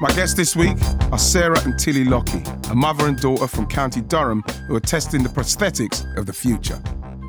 My 0.00 0.08
guests 0.12 0.34
this 0.34 0.56
week 0.56 0.78
are 1.12 1.18
Sarah 1.18 1.60
and 1.66 1.78
Tilly 1.78 2.04
Lockie, 2.04 2.42
a 2.70 2.74
mother 2.74 3.06
and 3.06 3.20
daughter 3.20 3.46
from 3.46 3.66
County 3.66 4.00
Durham 4.00 4.42
who 4.66 4.74
are 4.74 4.80
testing 4.80 5.22
the 5.22 5.28
prosthetics 5.28 6.16
of 6.16 6.24
the 6.24 6.32
future. 6.32 6.82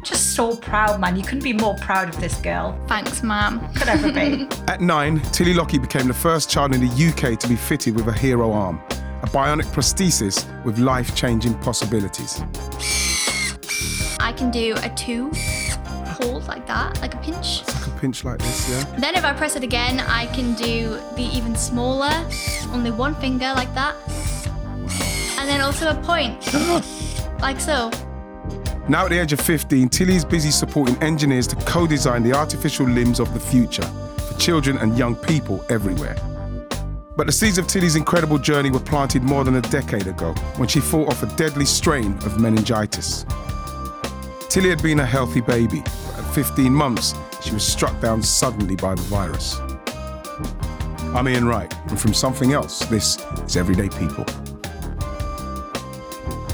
Just 0.05 0.37
so 0.37 0.55
proud, 0.55 1.01
man. 1.01 1.17
You 1.17 1.23
couldn't 1.23 1.43
be 1.43 1.51
more 1.51 1.75
proud 1.75 2.07
of 2.07 2.17
this 2.21 2.35
girl. 2.35 2.79
Thanks, 2.87 3.23
Mum. 3.23 3.59
Could 3.73 3.89
ever 3.89 4.09
be. 4.09 4.47
At 4.69 4.79
nine, 4.79 5.19
Tilly 5.33 5.53
Lockie 5.53 5.79
became 5.79 6.07
the 6.07 6.13
first 6.13 6.49
child 6.49 6.73
in 6.73 6.79
the 6.79 7.09
UK 7.09 7.37
to 7.39 7.47
be 7.49 7.57
fitted 7.57 7.93
with 7.93 8.07
a 8.07 8.13
hero 8.13 8.53
arm, 8.53 8.81
a 9.21 9.27
bionic 9.27 9.65
prosthesis 9.73 10.45
with 10.63 10.79
life 10.79 11.13
changing 11.13 11.55
possibilities. 11.55 12.41
I 14.21 14.31
can 14.31 14.49
do 14.49 14.75
a 14.81 14.89
two 14.95 15.29
hold 16.21 16.47
like 16.47 16.65
that, 16.67 17.01
like 17.01 17.15
a 17.15 17.17
pinch. 17.17 17.63
Pinch 18.01 18.25
like 18.25 18.39
this, 18.39 18.67
yeah? 18.67 18.83
Then 18.97 19.13
if 19.13 19.23
I 19.23 19.31
press 19.31 19.55
it 19.55 19.61
again, 19.61 19.99
I 19.99 20.25
can 20.33 20.55
do 20.55 20.99
the 21.15 21.21
even 21.21 21.55
smaller, 21.55 22.09
only 22.71 22.89
one 22.89 23.13
finger 23.13 23.53
like 23.55 23.71
that. 23.75 23.95
And 25.37 25.47
then 25.47 25.61
also 25.61 25.91
a 25.91 25.95
point, 26.01 26.51
like 27.41 27.59
so. 27.59 27.91
Now 28.89 29.05
at 29.05 29.11
the 29.11 29.19
age 29.21 29.33
of 29.33 29.39
15, 29.39 29.87
Tilly 29.89 30.15
is 30.15 30.25
busy 30.25 30.49
supporting 30.49 30.97
engineers 31.03 31.45
to 31.45 31.55
co 31.57 31.85
design 31.85 32.23
the 32.23 32.33
artificial 32.33 32.87
limbs 32.87 33.19
of 33.19 33.31
the 33.35 33.39
future 33.39 33.83
for 33.83 34.35
children 34.39 34.79
and 34.79 34.97
young 34.97 35.15
people 35.15 35.63
everywhere. 35.69 36.17
But 37.15 37.27
the 37.27 37.31
seeds 37.31 37.59
of 37.59 37.67
Tilly's 37.67 37.95
incredible 37.95 38.39
journey 38.39 38.71
were 38.71 38.79
planted 38.79 39.21
more 39.21 39.43
than 39.43 39.57
a 39.57 39.61
decade 39.61 40.07
ago 40.07 40.33
when 40.57 40.67
she 40.67 40.79
fought 40.79 41.09
off 41.09 41.21
a 41.21 41.27
deadly 41.35 41.65
strain 41.65 42.13
of 42.25 42.41
meningitis. 42.41 43.27
Tilly 44.49 44.69
had 44.69 44.81
been 44.81 45.01
a 45.01 45.05
healthy 45.05 45.41
baby, 45.41 45.81
but 45.83 46.17
at 46.17 46.33
15 46.33 46.73
months, 46.73 47.13
she 47.41 47.53
was 47.53 47.65
struck 47.65 47.99
down 47.99 48.21
suddenly 48.21 48.75
by 48.75 48.95
the 48.95 49.01
virus. 49.03 49.59
I'm 51.15 51.27
Ian 51.27 51.45
Wright, 51.45 51.73
and 51.87 51.99
from 51.99 52.13
something 52.13 52.53
else, 52.53 52.79
this 52.85 53.17
is 53.45 53.57
Everyday 53.57 53.89
People. 53.89 54.25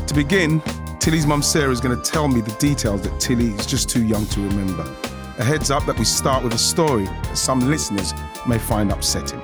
To 0.07 0.13
begin, 0.15 0.61
Tilly's 0.99 1.27
mum 1.27 1.41
Sarah 1.41 1.71
is 1.71 1.79
going 1.79 1.95
to 1.95 2.11
tell 2.11 2.27
me 2.27 2.41
the 2.41 2.51
details 2.53 3.01
that 3.01 3.19
Tilly 3.19 3.51
is 3.51 3.65
just 3.65 3.89
too 3.89 4.05
young 4.05 4.25
to 4.27 4.41
remember. 4.41 4.83
A 5.37 5.43
heads 5.43 5.69
up 5.69 5.85
that 5.85 5.99
we 5.99 6.05
start 6.05 6.43
with 6.43 6.53
a 6.53 6.57
story 6.57 7.05
that 7.05 7.37
some 7.37 7.59
listeners 7.69 8.13
may 8.47 8.57
find 8.57 8.91
upsetting. 8.91 9.41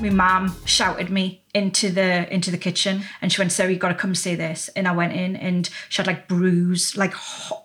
My 0.00 0.10
mum 0.10 0.54
shouted 0.64 1.10
me 1.10 1.42
into 1.52 1.90
the 1.90 2.32
into 2.32 2.50
the 2.50 2.58
kitchen 2.58 3.02
and 3.20 3.32
she 3.32 3.40
went 3.40 3.50
so 3.50 3.66
you 3.66 3.76
got 3.76 3.88
to 3.88 3.94
come 3.94 4.14
see 4.14 4.34
this. 4.34 4.68
And 4.76 4.86
i 4.86 4.92
went 4.92 5.12
in 5.12 5.36
and 5.36 5.68
she 5.88 5.98
had 5.98 6.06
like 6.06 6.28
bruise 6.28 6.96
like 6.96 7.14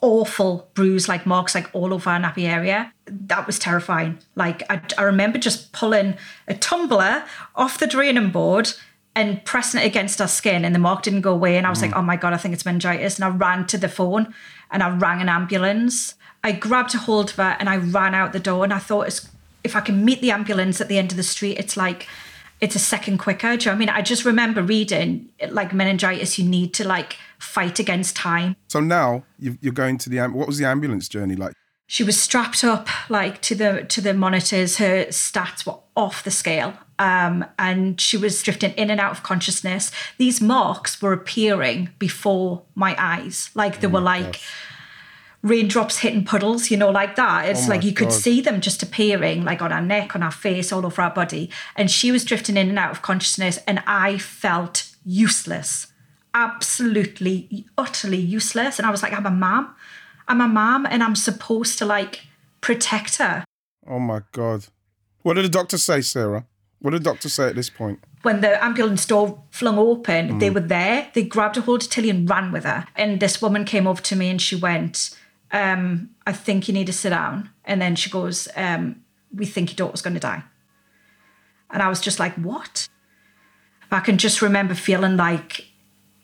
awful 0.02 0.70
bruise 0.74 1.08
like 1.08 1.26
marks 1.26 1.56
like 1.56 1.70
all 1.74 1.94
over 1.94 2.12
her 2.12 2.20
nappy 2.20 2.44
area. 2.44 2.92
That 3.06 3.46
was 3.48 3.60
terrifying. 3.60 4.20
Like 4.36 4.64
I, 4.70 4.82
I 4.98 5.04
remember 5.04 5.38
just 5.38 5.72
pulling 5.72 6.16
a 6.48 6.56
tumbler 6.56 7.24
off 7.56 7.80
the 7.80 7.88
draining 7.88 8.32
board 8.32 8.74
and 9.16 9.44
pressing 9.46 9.82
it 9.82 9.86
against 9.86 10.20
her 10.20 10.28
skin 10.28 10.66
and 10.66 10.76
the 10.76 10.80
mark 10.80 11.04
didn't 11.04 11.22
go 11.22 11.32
away 11.32 11.56
and 11.58 11.66
i 11.66 11.70
was 11.70 11.82
like 11.82 11.92
mm. 11.92 11.98
oh 11.98 12.02
my 12.02 12.18
god 12.18 12.34
i 12.34 12.38
think 12.38 12.54
it's 12.54 12.66
meningitis. 12.66 13.16
And 13.18 13.26
i 13.26 13.30
ran 13.30 13.66
to 13.68 13.78
the 13.78 13.90
phone 13.90 14.34
and 14.72 14.84
i 14.84 14.90
rang 14.90 15.22
an 15.22 15.30
ambulance. 15.30 16.16
I 16.44 16.52
grabbed 16.52 16.94
a 16.94 17.00
hold 17.00 17.30
of 17.30 17.36
her 17.36 17.56
and 17.60 17.70
i 17.70 17.78
ran 17.78 18.14
out 18.14 18.34
the 18.34 18.40
door 18.40 18.64
and 18.64 18.74
i 18.74 18.80
thought 18.80 19.08
it's 19.08 19.30
if 19.66 19.76
I 19.76 19.82
can 19.82 20.06
meet 20.06 20.22
the 20.22 20.32
ambulance 20.32 20.80
at 20.80 20.88
the 20.88 20.98
end 21.00 21.12
of 21.12 21.18
the 21.18 21.24
street, 21.24 21.58
it's 21.58 21.76
like 21.76 22.08
it's 22.62 22.76
a 22.76 22.80
second 22.80 23.18
quicker. 23.18 23.56
Do 23.58 23.64
you 23.64 23.66
know 23.66 23.72
what 23.72 23.76
I 23.76 23.80
mean? 23.80 23.90
I 23.90 24.02
just 24.02 24.26
remember 24.26 24.62
reading 24.64 25.30
like 25.50 25.74
meningitis, 25.74 26.40
you 26.40 26.46
need 26.48 26.74
to 26.76 26.88
like 26.88 27.18
fight 27.40 27.80
against 27.80 28.16
time. 28.16 28.56
So 28.70 28.80
now 28.80 29.24
you- 29.40 29.58
you're 29.62 29.74
going 29.74 29.98
to 30.00 30.10
the 30.10 30.20
am- 30.20 30.34
what 30.34 30.48
was 30.48 30.58
the 30.58 30.66
ambulance 30.66 31.08
journey 31.10 31.36
like? 31.36 31.54
She 31.88 32.04
was 32.04 32.20
strapped 32.20 32.64
up 32.64 32.88
like 33.10 33.42
to 33.42 33.54
the 33.56 33.84
to 33.90 34.02
the 34.02 34.14
monitors. 34.14 34.78
Her 34.78 35.06
stats 35.06 35.66
were 35.66 35.78
off 35.96 36.24
the 36.24 36.32
scale. 36.32 36.74
Um, 36.98 37.46
and 37.60 38.00
she 38.00 38.16
was 38.18 38.42
drifting 38.42 38.72
in 38.72 38.90
and 38.90 39.02
out 39.02 39.12
of 39.12 39.22
consciousness. 39.22 39.92
These 40.18 40.40
marks 40.42 41.02
were 41.02 41.12
appearing 41.14 41.90
before 42.00 42.62
my 42.74 42.96
eyes. 42.98 43.50
Like 43.54 43.82
they 43.82 43.88
were 43.88 44.00
like 44.00 44.40
raindrops 45.46 46.00
hitting 46.00 46.26
puddles, 46.26 46.72
you 46.72 46.76
know, 46.76 46.90
like 46.90 47.16
that. 47.16 47.48
It's 47.48 47.68
Oh 47.68 47.70
like 47.70 47.84
you 47.84 47.94
could 47.94 48.12
see 48.12 48.42
them 48.42 48.60
just 48.60 48.82
appearing, 48.82 49.46
like 49.46 49.62
on 49.62 49.72
our 49.72 49.82
neck, 49.82 50.16
on 50.16 50.24
our 50.24 50.32
face, 50.32 50.72
all 50.72 50.86
over 50.86 51.02
our 51.04 51.12
body. 51.12 51.52
And 51.76 51.90
she 51.90 52.12
was 52.12 52.26
drifting 52.26 52.58
in 52.58 52.68
and 52.68 52.80
out 52.80 52.92
of 52.92 53.04
consciousness, 53.04 53.60
and 53.68 53.84
I 53.86 54.18
felt 54.18 54.90
useless, 55.06 55.88
absolutely, 56.34 57.68
utterly 57.78 58.18
useless. 58.18 58.80
And 58.80 58.88
I 58.88 58.92
was 58.92 59.04
like, 59.04 59.14
I'm 59.14 59.28
a 59.28 59.32
mom, 59.32 59.76
I'm 60.28 60.42
a 60.42 60.48
mom, 60.48 60.88
and 60.88 61.04
I'm 61.04 61.16
supposed 61.16 61.78
to 61.78 61.86
like 61.86 62.24
protect 62.60 63.18
her. 63.18 63.46
Oh 63.88 64.00
my 64.00 64.22
god. 64.32 64.66
What 65.22 65.36
did 65.36 65.46
the 65.46 65.50
doctor 65.50 65.78
say, 65.78 66.02
Sarah? 66.02 66.48
What 66.80 66.92
did 66.92 67.02
the 67.02 67.10
doctor 67.12 67.30
say 67.30 67.48
at 67.50 67.56
this 67.56 67.70
point? 67.70 68.00
when 68.26 68.42
the 68.42 68.62
ambulance 68.66 69.06
door 69.06 69.44
flung 69.52 69.78
open, 69.78 70.40
they 70.40 70.50
mm. 70.50 70.56
were 70.56 70.60
there. 70.60 71.12
They 71.14 71.24
grabbed 71.24 71.58
a 71.58 71.62
hold 71.62 71.84
of 71.84 71.90
Tilly 71.92 72.10
and 72.10 72.28
ran 72.28 72.52
with 72.52 72.64
her. 72.64 72.88
And 72.96 73.20
this 73.20 73.40
woman 73.40 73.66
came 73.66 73.86
over 73.86 74.02
to 74.02 74.16
me 74.16 74.32
and 74.32 74.42
she 74.42 74.56
went, 74.56 75.16
um, 75.52 76.10
I 76.26 76.34
think 76.34 76.68
you 76.68 76.74
need 76.74 76.88
to 76.88 76.94
sit 76.94 77.10
down. 77.12 77.50
And 77.64 77.82
then 77.82 77.96
she 77.96 78.10
goes, 78.10 78.48
um, 78.56 79.04
We 79.34 79.46
think 79.46 79.72
your 79.72 79.88
daughter's 79.88 80.02
going 80.02 80.16
to 80.16 80.20
die. 80.20 80.44
And 81.70 81.82
I 81.82 81.90
was 81.90 82.00
just 82.00 82.20
like, 82.20 82.34
What? 82.36 82.88
I 83.92 84.00
can 84.00 84.18
just 84.18 84.42
remember 84.42 84.76
feeling 84.76 85.16
like 85.16 85.66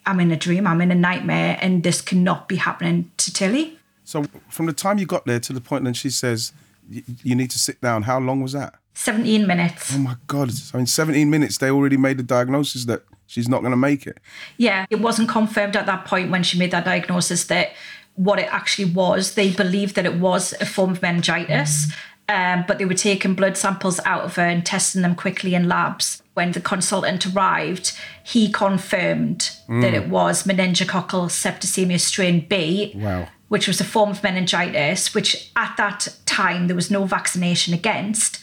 I'm 0.05 0.19
in 0.19 0.31
a 0.31 0.37
dream, 0.37 0.65
I'm 0.67 0.81
in 0.81 0.91
a 0.91 0.95
nightmare, 0.95 1.57
and 1.61 1.83
this 1.83 2.01
cannot 2.01 2.47
be 2.47 2.55
happening 2.55 3.11
to 3.17 3.31
Tilly. 3.31 3.77
So 4.03 4.25
from 4.49 4.65
the 4.65 4.73
time 4.73 4.97
you 4.97 5.05
got 5.05 5.25
there 5.25 5.39
to 5.39 5.53
the 5.53 5.61
point 5.61 5.83
when 5.83 5.93
she 5.93 6.09
says 6.09 6.53
you 6.89 7.35
need 7.35 7.51
to 7.51 7.59
sit 7.59 7.79
down, 7.79 8.03
how 8.03 8.19
long 8.19 8.41
was 8.41 8.53
that? 8.53 8.75
17 8.93 9.47
minutes. 9.47 9.93
Oh 9.95 9.99
my 9.99 10.15
god! 10.27 10.51
So 10.51 10.77
in 10.77 10.85
17 10.85 11.29
minutes, 11.29 11.57
they 11.57 11.71
already 11.71 11.97
made 11.97 12.17
the 12.17 12.23
diagnosis 12.23 12.85
that 12.85 13.03
she's 13.25 13.47
not 13.47 13.61
going 13.61 13.71
to 13.71 13.77
make 13.77 14.05
it. 14.05 14.19
Yeah, 14.57 14.85
it 14.89 14.99
wasn't 14.99 15.29
confirmed 15.29 15.75
at 15.77 15.85
that 15.85 16.05
point 16.05 16.29
when 16.29 16.43
she 16.43 16.59
made 16.59 16.71
that 16.71 16.83
diagnosis 16.83 17.45
that 17.45 17.71
what 18.15 18.39
it 18.39 18.47
actually 18.51 18.91
was. 18.91 19.35
They 19.35 19.51
believed 19.51 19.95
that 19.95 20.05
it 20.05 20.15
was 20.15 20.53
a 20.61 20.65
form 20.65 20.91
of 20.91 21.01
meningitis, 21.01 21.91
um, 22.29 22.63
but 22.67 22.77
they 22.77 22.85
were 22.85 22.93
taking 22.93 23.33
blood 23.35 23.57
samples 23.57 23.99
out 24.05 24.23
of 24.23 24.35
her 24.35 24.43
and 24.43 24.65
testing 24.65 25.01
them 25.01 25.15
quickly 25.15 25.55
in 25.55 25.67
labs. 25.67 26.21
When 26.33 26.51
the 26.53 26.61
consultant 26.61 27.25
arrived, 27.27 27.91
he 28.23 28.51
confirmed 28.51 29.51
that 29.67 29.93
it 29.93 30.07
was 30.07 30.43
meningococcal 30.43 31.27
septicemia 31.29 31.99
strain 31.99 32.45
B, 32.47 32.93
Wow. 32.95 33.27
which 33.49 33.67
was 33.67 33.81
a 33.81 33.83
form 33.83 34.11
of 34.11 34.23
meningitis, 34.23 35.13
which 35.13 35.51
at 35.57 35.75
that 35.77 36.07
time 36.25 36.67
there 36.67 36.75
was 36.75 36.89
no 36.89 37.03
vaccination 37.05 37.73
against, 37.73 38.39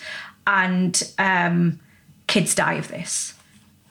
and 0.46 1.10
um, 1.18 1.78
kids 2.26 2.54
die 2.54 2.74
of 2.74 2.88
this. 2.88 3.34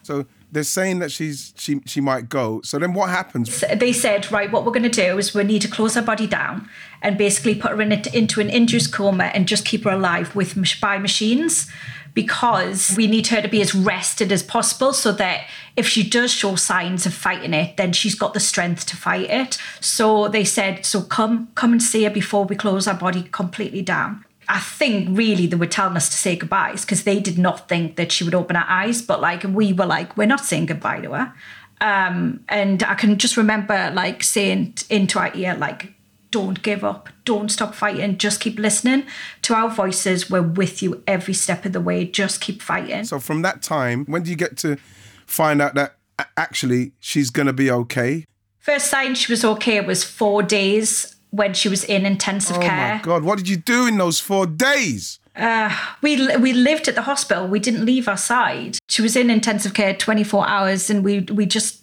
So 0.03 0.25
they're 0.51 0.63
saying 0.63 0.99
that 0.99 1.11
she's 1.11 1.53
she 1.57 1.81
she 1.85 1.99
might 1.99 2.29
go. 2.29 2.61
So 2.61 2.79
then 2.79 2.93
what 2.93 3.09
happens? 3.09 3.63
they 3.75 3.93
said, 3.93 4.31
right, 4.31 4.51
what 4.51 4.65
we're 4.65 4.71
going 4.71 4.83
to 4.83 4.89
do 4.89 5.17
is 5.17 5.33
we 5.33 5.43
need 5.43 5.61
to 5.63 5.67
close 5.67 5.95
her 5.95 6.01
body 6.01 6.27
down 6.27 6.69
and 7.01 7.17
basically 7.17 7.55
put 7.55 7.71
her 7.71 7.81
in 7.81 7.91
it, 7.91 8.13
into 8.13 8.39
an 8.39 8.49
induced 8.49 8.93
coma 8.93 9.25
and 9.25 9.47
just 9.47 9.65
keep 9.65 9.83
her 9.83 9.91
alive 9.91 10.35
with 10.35 10.57
by 10.81 10.97
machines 10.97 11.69
because 12.13 12.95
we 12.97 13.05
need 13.05 13.27
her 13.27 13.43
to 13.43 13.47
be 13.47 13.61
as 13.61 13.75
rested 13.75 14.31
as 14.31 14.41
possible 14.41 14.91
so 14.91 15.11
that 15.11 15.45
if 15.75 15.87
she 15.87 16.07
does 16.07 16.31
show 16.31 16.55
signs 16.55 17.05
of 17.05 17.13
fighting 17.13 17.53
it 17.53 17.77
then 17.77 17.93
she's 17.93 18.15
got 18.15 18.33
the 18.33 18.39
strength 18.39 18.87
to 18.87 18.97
fight 18.97 19.29
it 19.29 19.59
so 19.79 20.27
they 20.27 20.43
said 20.43 20.83
so 20.83 21.03
come 21.03 21.47
come 21.53 21.71
and 21.71 21.83
see 21.83 22.05
her 22.05 22.09
before 22.09 22.45
we 22.45 22.55
close 22.55 22.87
our 22.87 22.95
body 22.95 23.29
completely 23.31 23.83
down 23.83 24.25
I 24.49 24.59
think 24.59 25.09
really 25.11 25.47
they 25.47 25.57
were 25.57 25.65
telling 25.65 25.97
us 25.97 26.09
to 26.09 26.15
say 26.15 26.35
goodbyes 26.35 26.85
because 26.85 27.03
they 27.03 27.19
did 27.19 27.37
not 27.37 27.67
think 27.67 27.97
that 27.97 28.11
she 28.11 28.23
would 28.23 28.35
open 28.35 28.55
her 28.55 28.65
eyes, 28.67 29.01
but 29.01 29.19
like 29.19 29.43
we 29.43 29.73
were 29.73 29.85
like, 29.85 30.15
we're 30.15 30.27
not 30.27 30.45
saying 30.45 30.67
goodbye 30.67 31.01
to 31.01 31.11
her. 31.11 31.33
Um, 31.81 32.43
and 32.49 32.81
I 32.83 32.95
can 32.95 33.17
just 33.17 33.37
remember 33.37 33.91
like 33.93 34.23
saying 34.23 34.75
into 34.89 35.19
our 35.19 35.35
ear, 35.35 35.55
like, 35.55 35.93
don't 36.31 36.61
give 36.61 36.83
up, 36.83 37.09
don't 37.25 37.49
stop 37.49 37.73
fighting, 37.73 38.17
just 38.17 38.39
keep 38.39 38.57
listening 38.57 39.03
to 39.43 39.53
our 39.53 39.69
voices. 39.69 40.29
We're 40.29 40.41
with 40.41 40.81
you 40.81 41.03
every 41.07 41.33
step 41.33 41.65
of 41.65 41.73
the 41.73 41.81
way. 41.81 42.05
Just 42.05 42.41
keep 42.41 42.61
fighting. 42.61 43.05
So 43.05 43.19
from 43.19 43.41
that 43.43 43.61
time, 43.61 44.05
when 44.05 44.23
do 44.23 44.29
you 44.29 44.35
get 44.35 44.57
to 44.57 44.77
find 45.25 45.61
out 45.61 45.75
that 45.75 45.95
actually 46.35 46.93
she's 46.99 47.29
going 47.29 47.47
to 47.47 47.53
be 47.53 47.69
okay? 47.69 48.25
First 48.59 48.89
sign 48.89 49.15
she 49.15 49.31
was 49.31 49.45
okay 49.45 49.79
was 49.81 50.03
four 50.03 50.43
days 50.43 51.16
when 51.37 51.53
she 51.53 51.69
was 51.69 51.83
in 51.83 52.05
intensive 52.05 52.57
Oh 52.57 52.61
care. 52.61 52.93
Oh 52.93 52.97
my 52.97 53.01
god! 53.03 53.23
What 53.23 53.37
did 53.37 53.47
you 53.47 53.57
do 53.57 53.87
in 53.87 53.97
those 53.97 54.19
four 54.19 54.45
days? 54.45 55.19
Uh, 55.35 55.69
we 56.01 56.35
we 56.37 56.51
lived 56.51 56.87
at 56.87 56.95
the 56.95 57.03
hospital. 57.03 57.47
We 57.47 57.59
didn't 57.59 57.85
leave 57.85 58.07
our 58.07 58.17
side. 58.17 58.79
She 58.87 59.01
was 59.01 59.15
in 59.15 59.29
intensive 59.29 59.73
care 59.73 59.93
24 59.93 60.47
hours, 60.47 60.89
and 60.89 61.03
we 61.03 61.21
we 61.21 61.45
just 61.45 61.81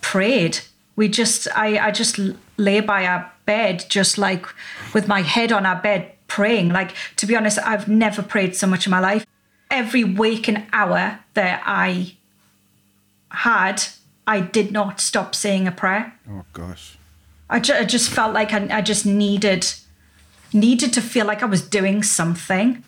prayed. 0.00 0.60
We 0.94 1.08
just 1.08 1.48
I 1.54 1.88
I 1.88 1.90
just 1.90 2.18
lay 2.56 2.80
by 2.80 3.06
our 3.06 3.30
bed, 3.44 3.84
just 3.88 4.18
like 4.18 4.46
with 4.94 5.08
my 5.08 5.22
head 5.22 5.52
on 5.52 5.66
our 5.66 5.80
bed, 5.80 6.12
praying. 6.28 6.68
Like 6.68 6.94
to 7.16 7.26
be 7.26 7.34
honest, 7.36 7.58
I've 7.58 7.88
never 7.88 8.22
prayed 8.22 8.54
so 8.54 8.66
much 8.66 8.86
in 8.86 8.90
my 8.90 9.00
life. 9.00 9.26
Every 9.68 10.04
waking 10.04 10.64
hour 10.72 11.18
that 11.34 11.62
I 11.66 12.14
had, 13.30 13.82
I 14.28 14.40
did 14.40 14.70
not 14.70 15.00
stop 15.00 15.34
saying 15.34 15.66
a 15.66 15.72
prayer. 15.72 16.14
Oh 16.30 16.44
gosh! 16.52 16.95
I, 17.48 17.60
ju- 17.60 17.74
I 17.74 17.84
just 17.84 18.10
felt 18.10 18.34
like 18.34 18.52
I, 18.52 18.78
I 18.78 18.80
just 18.82 19.06
needed 19.06 19.66
needed 20.52 20.92
to 20.94 21.00
feel 21.02 21.26
like 21.26 21.42
I 21.42 21.46
was 21.46 21.60
doing 21.62 22.02
something. 22.02 22.82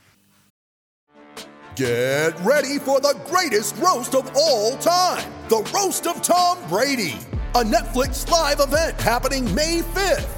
Get 1.77 2.39
ready 2.41 2.79
for 2.79 3.01
the 3.01 3.17
greatest 3.27 3.77
roast 3.77 4.15
of 4.15 4.31
all 4.35 4.77
time 4.79 5.33
the 5.49 5.63
Roast 5.75 6.07
of 6.07 6.21
Tom 6.21 6.59
Brady, 6.69 7.17
a 7.55 7.63
Netflix 7.63 8.29
live 8.31 8.61
event 8.61 9.01
happening 9.01 9.53
May 9.55 9.81
5th. 9.81 10.38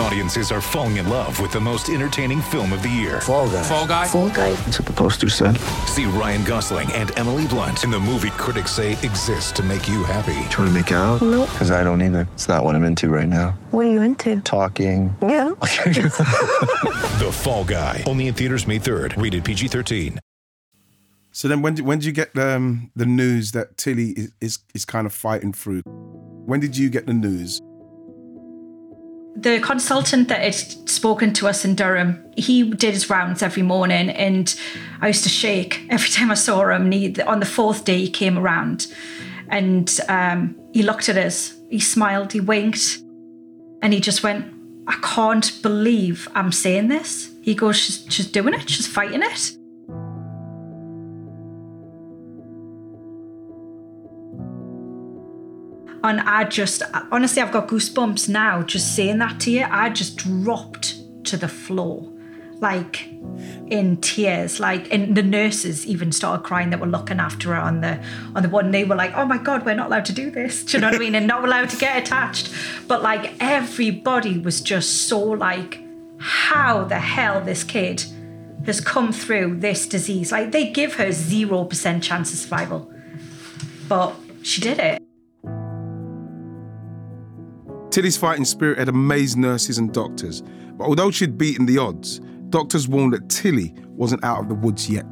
Audiences 0.00 0.50
are 0.50 0.62
falling 0.62 0.96
in 0.96 1.08
love 1.10 1.38
with 1.40 1.52
the 1.52 1.60
most 1.60 1.90
entertaining 1.90 2.40
film 2.40 2.72
of 2.72 2.82
the 2.82 2.88
year. 2.88 3.20
Fall 3.20 3.48
guy. 3.50 3.62
Fall 3.62 3.86
guy. 3.86 4.06
Fall 4.06 4.30
guy. 4.30 4.52
That's 4.52 4.78
what 4.78 4.86
the 4.86 4.94
poster 4.94 5.28
said. 5.28 5.58
See 5.86 6.06
Ryan 6.06 6.42
Gosling 6.44 6.90
and 6.92 7.16
Emily 7.18 7.46
Blunt 7.46 7.84
in 7.84 7.90
the 7.90 8.00
movie 8.00 8.30
critics 8.30 8.70
say 8.70 8.92
exists 8.92 9.52
to 9.52 9.62
make 9.62 9.88
you 9.88 10.02
happy. 10.02 10.40
Trying 10.48 10.68
to 10.68 10.70
make 10.70 10.90
it 10.90 10.94
out? 10.94 11.20
Nope. 11.20 11.50
Because 11.52 11.70
I 11.70 11.84
don't 11.84 12.00
either. 12.00 12.26
It's 12.32 12.48
not 12.48 12.64
what 12.64 12.74
I'm 12.74 12.84
into 12.84 13.10
right 13.10 13.28
now. 13.28 13.50
What 13.72 13.86
are 13.86 13.90
you 13.90 14.00
into? 14.00 14.40
Talking. 14.40 15.14
Yeah. 15.22 15.50
The 17.20 17.30
Fall 17.30 17.64
Guy. 17.64 18.02
Only 18.06 18.28
in 18.28 18.34
theaters 18.34 18.66
May 18.66 18.78
3rd. 18.78 19.20
Rated 19.20 19.44
PG-13. 19.44 20.18
So 21.32 21.48
then, 21.48 21.60
when 21.60 21.74
did, 21.74 21.84
when 21.84 21.98
did 21.98 22.06
you 22.06 22.12
get 22.12 22.36
um, 22.38 22.90
the 22.96 23.04
news 23.04 23.52
that 23.52 23.76
Tilly 23.76 24.12
is, 24.12 24.32
is 24.40 24.58
is 24.74 24.84
kind 24.86 25.06
of 25.06 25.12
fighting 25.12 25.52
through? 25.52 25.82
When 25.84 26.60
did 26.60 26.78
you 26.78 26.88
get 26.88 27.06
the 27.06 27.12
news? 27.12 27.60
The 29.36 29.60
consultant 29.60 30.28
that 30.28 30.42
had 30.42 30.54
spoken 30.54 31.32
to 31.34 31.48
us 31.48 31.64
in 31.64 31.74
Durham, 31.74 32.22
he 32.36 32.68
did 32.70 32.94
his 32.94 33.08
rounds 33.08 33.42
every 33.42 33.62
morning, 33.62 34.10
and 34.10 34.54
I 35.00 35.08
used 35.08 35.22
to 35.22 35.28
shake 35.28 35.86
every 35.90 36.08
time 36.08 36.30
I 36.30 36.34
saw 36.34 36.68
him. 36.70 36.84
And 36.84 36.94
he, 36.94 37.22
on 37.22 37.40
the 37.40 37.46
fourth 37.46 37.84
day, 37.84 37.98
he 37.98 38.10
came 38.10 38.38
around, 38.38 38.86
and 39.48 39.98
um, 40.08 40.56
he 40.72 40.82
looked 40.82 41.08
at 41.08 41.16
us. 41.16 41.56
He 41.70 41.80
smiled, 41.80 42.32
he 42.32 42.40
winked, 42.40 42.98
and 43.82 43.92
he 43.92 44.00
just 44.00 44.22
went, 44.22 44.52
"I 44.86 44.98
can't 45.02 45.62
believe 45.62 46.28
I'm 46.34 46.52
saying 46.52 46.88
this." 46.88 47.30
He 47.42 47.54
goes, 47.54 47.76
"She's, 47.76 48.04
she's 48.08 48.30
doing 48.30 48.54
it. 48.54 48.68
She's 48.68 48.86
fighting 48.86 49.22
it." 49.22 49.56
And 56.10 56.18
I 56.28 56.42
just, 56.42 56.82
honestly, 57.12 57.40
I've 57.40 57.52
got 57.52 57.68
goosebumps 57.68 58.28
now 58.28 58.64
just 58.64 58.96
saying 58.96 59.18
that 59.18 59.38
to 59.42 59.50
you. 59.52 59.64
I 59.70 59.90
just 59.90 60.16
dropped 60.16 60.96
to 61.26 61.36
the 61.36 61.46
floor, 61.46 62.04
like 62.58 63.06
in 63.68 63.96
tears. 63.98 64.58
Like, 64.58 64.92
and 64.92 65.16
the 65.16 65.22
nurses 65.22 65.86
even 65.86 66.10
started 66.10 66.42
crying 66.42 66.70
that 66.70 66.80
were 66.80 66.88
looking 66.88 67.20
after 67.20 67.50
her 67.50 67.60
on 67.60 67.80
the 67.80 68.02
on 68.34 68.42
the 68.42 68.48
one. 68.48 68.72
They 68.72 68.82
were 68.82 68.96
like, 68.96 69.12
"Oh 69.14 69.24
my 69.24 69.38
god, 69.38 69.64
we're 69.64 69.76
not 69.76 69.86
allowed 69.86 70.06
to 70.06 70.12
do 70.12 70.32
this." 70.32 70.64
Do 70.64 70.78
you 70.78 70.80
know 70.80 70.88
what 70.88 70.96
I 70.96 70.98
mean? 70.98 71.14
And 71.14 71.28
not 71.28 71.44
allowed 71.44 71.70
to 71.70 71.76
get 71.76 71.96
attached. 71.96 72.52
But 72.88 73.02
like 73.02 73.34
everybody 73.38 74.36
was 74.36 74.60
just 74.60 75.06
so 75.06 75.22
like, 75.22 75.78
how 76.18 76.82
the 76.82 76.98
hell 76.98 77.40
this 77.40 77.62
kid 77.62 78.04
has 78.66 78.80
come 78.80 79.12
through 79.12 79.60
this 79.60 79.86
disease? 79.86 80.32
Like 80.32 80.50
they 80.50 80.72
give 80.72 80.94
her 80.94 81.12
zero 81.12 81.62
percent 81.62 82.02
chance 82.02 82.32
of 82.32 82.40
survival, 82.40 82.92
but 83.88 84.16
she 84.42 84.60
did 84.60 84.80
it. 84.80 85.00
Tilly's 87.90 88.16
fighting 88.16 88.44
spirit 88.44 88.78
had 88.78 88.88
amazed 88.88 89.36
nurses 89.36 89.78
and 89.78 89.92
doctors, 89.92 90.42
but 90.76 90.84
although 90.84 91.10
she'd 91.10 91.36
beaten 91.36 91.66
the 91.66 91.78
odds, 91.78 92.20
doctors 92.50 92.88
warned 92.88 93.12
that 93.14 93.28
Tilly 93.28 93.74
wasn't 93.88 94.24
out 94.24 94.40
of 94.40 94.48
the 94.48 94.54
woods 94.54 94.88
yet. 94.88 95.04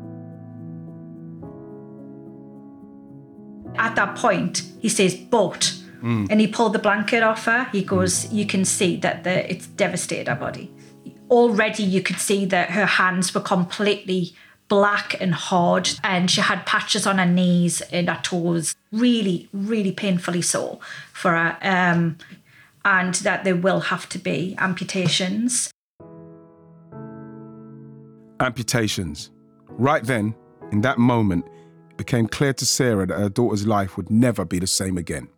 At 3.76 3.94
that 3.96 4.16
point, 4.16 4.62
he 4.80 4.88
says, 4.88 5.14
but, 5.14 5.74
and 6.02 6.40
he 6.40 6.46
pulled 6.46 6.72
the 6.72 6.78
blanket 6.78 7.22
off 7.22 7.44
her. 7.46 7.64
He 7.72 7.82
goes, 7.82 8.32
you 8.32 8.46
can 8.46 8.64
see 8.64 8.96
that 8.98 9.24
the, 9.24 9.50
it's 9.50 9.66
devastated 9.66 10.28
her 10.28 10.36
body. 10.36 10.72
Already, 11.30 11.82
you 11.82 12.02
could 12.02 12.18
see 12.18 12.44
that 12.46 12.70
her 12.70 12.86
hands 12.86 13.34
were 13.34 13.40
completely 13.40 14.32
black 14.68 15.20
and 15.20 15.34
hard, 15.34 15.90
and 16.04 16.30
she 16.30 16.40
had 16.40 16.64
patches 16.66 17.06
on 17.06 17.18
her 17.18 17.26
knees 17.26 17.80
and 17.92 18.08
her 18.08 18.20
toes, 18.22 18.76
really, 18.92 19.48
really 19.52 19.92
painfully 19.92 20.42
sore 20.42 20.78
for 21.12 21.32
her. 21.32 21.58
Um, 21.62 22.18
and 22.84 23.14
that 23.16 23.44
there 23.44 23.56
will 23.56 23.80
have 23.80 24.08
to 24.10 24.18
be 24.18 24.54
amputations. 24.58 25.70
Amputations. 28.40 29.30
Right 29.70 30.04
then, 30.04 30.34
in 30.72 30.80
that 30.82 30.98
moment, 30.98 31.46
it 31.90 31.96
became 31.96 32.26
clear 32.26 32.52
to 32.54 32.66
Sarah 32.66 33.06
that 33.06 33.18
her 33.18 33.28
daughter's 33.28 33.66
life 33.66 33.96
would 33.96 34.10
never 34.10 34.44
be 34.44 34.58
the 34.58 34.66
same 34.66 34.96
again. 34.98 35.28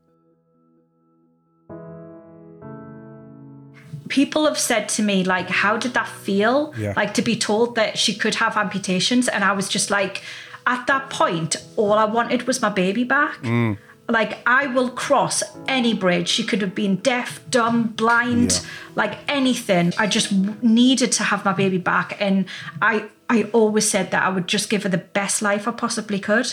people 4.10 4.44
have 4.44 4.58
said 4.58 4.88
to 4.88 5.02
me 5.02 5.24
like 5.24 5.48
how 5.48 5.76
did 5.76 5.94
that 5.94 6.08
feel 6.08 6.74
Yeah. 6.76 6.92
like 6.96 7.14
to 7.14 7.22
be 7.22 7.36
told 7.36 7.76
that 7.76 7.96
she 7.96 8.14
could 8.14 8.34
have 8.34 8.56
amputations 8.56 9.28
and 9.28 9.44
i 9.44 9.52
was 9.52 9.68
just 9.68 9.88
like 9.88 10.22
at 10.66 10.86
that 10.88 11.08
point 11.08 11.56
all 11.76 11.92
i 11.94 12.04
wanted 12.04 12.46
was 12.46 12.60
my 12.60 12.68
baby 12.68 13.04
back 13.04 13.38
mm. 13.42 13.78
Like 14.10 14.38
i 14.46 14.66
will 14.66 14.90
cross 14.90 15.42
any 15.68 15.94
bridge 15.94 16.28
she 16.28 16.44
could 16.44 16.60
have 16.60 16.74
been 16.74 16.96
deaf 16.96 17.40
dumb 17.50 17.84
blind 17.88 18.52
Yeah. 18.52 18.68
like 18.94 19.18
anything 19.28 19.92
i 19.98 20.06
just 20.06 20.32
needed 20.62 21.12
to 21.12 21.22
have 21.24 21.44
my 21.44 21.52
baby 21.52 21.78
back 21.78 22.16
and 22.20 22.46
i 22.82 23.04
i 23.28 23.44
always 23.52 23.88
said 23.88 24.10
that 24.10 24.22
i 24.22 24.28
would 24.28 24.46
just 24.48 24.70
give 24.70 24.82
her 24.82 24.88
the 24.88 24.98
best 24.98 25.42
life 25.42 25.66
i 25.68 25.70
possibly 25.72 26.18
could 26.18 26.52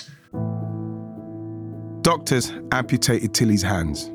Doctors 2.01 2.53
amputated 2.71 3.33
Tilly's 3.33 3.61
hands. 3.63 4.05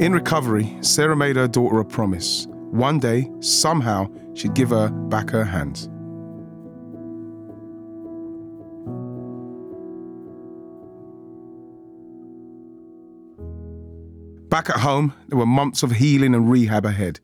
In 0.00 0.14
recovery, 0.14 0.74
Sarah 0.80 1.14
made 1.14 1.36
her 1.36 1.46
daughter 1.46 1.78
a 1.80 1.84
promise. 1.84 2.46
One 2.70 2.98
day, 2.98 3.30
somehow, 3.40 4.08
she'd 4.32 4.54
give 4.54 4.70
her 4.70 4.88
back 4.88 5.28
her 5.30 5.44
hands. 5.44 5.90
Back 14.48 14.70
at 14.70 14.76
home, 14.80 15.12
there 15.28 15.38
were 15.38 15.46
months 15.46 15.82
of 15.82 15.92
healing 15.92 16.34
and 16.34 16.50
rehab 16.50 16.86
ahead, 16.86 17.20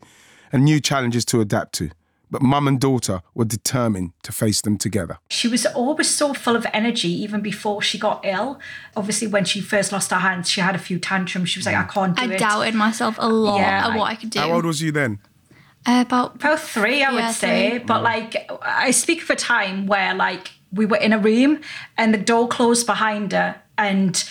and 0.52 0.64
new 0.64 0.78
challenges 0.80 1.24
to 1.26 1.40
adapt 1.40 1.72
to. 1.74 1.90
But 2.30 2.42
mum 2.42 2.66
and 2.68 2.80
daughter 2.80 3.22
were 3.34 3.44
determined 3.44 4.12
to 4.24 4.32
face 4.32 4.60
them 4.60 4.76
together. 4.76 5.18
She 5.30 5.46
was 5.48 5.64
always 5.66 6.10
so 6.10 6.34
full 6.34 6.56
of 6.56 6.66
energy, 6.72 7.08
even 7.08 7.40
before 7.40 7.80
she 7.80 7.96
got 7.98 8.20
ill. 8.24 8.58
Obviously, 8.96 9.28
when 9.28 9.44
she 9.44 9.60
first 9.60 9.92
lost 9.92 10.10
her 10.10 10.18
hands, 10.18 10.50
she 10.50 10.60
had 10.60 10.74
a 10.74 10.78
few 10.78 10.98
tantrums. 10.98 11.48
She 11.50 11.58
was 11.58 11.66
like, 11.66 11.76
I 11.76 11.84
can't 11.84 12.16
do 12.16 12.22
I 12.24 12.34
it. 12.34 12.38
doubted 12.38 12.74
myself 12.74 13.16
a 13.18 13.28
lot 13.28 13.58
Yeah, 13.58 13.88
of 13.88 13.94
what 13.94 14.08
I- 14.08 14.12
I 14.12 14.14
could 14.16 14.30
do. 14.30 14.40
How 14.40 14.52
old 14.52 14.66
was 14.66 14.82
you 14.82 14.90
then? 14.92 15.20
Uh, 15.86 16.02
about 16.06 16.36
About 16.36 16.60
three, 16.60 17.02
I 17.04 17.12
Yeah, 17.12 17.26
would 17.28 17.34
say. 17.34 17.70
three. 17.70 17.78
But 17.80 18.02
like, 18.02 18.50
I 18.62 18.90
speak 18.90 19.22
of 19.22 19.30
a 19.30 19.36
time 19.36 19.86
where 19.86 20.14
like 20.14 20.50
we 20.72 20.86
were 20.86 20.96
in 20.96 21.12
a 21.12 21.18
room 21.18 21.60
and 21.96 22.12
the 22.12 22.18
door 22.18 22.48
closed 22.48 22.84
behind 22.86 23.32
her, 23.32 23.56
and 23.78 24.24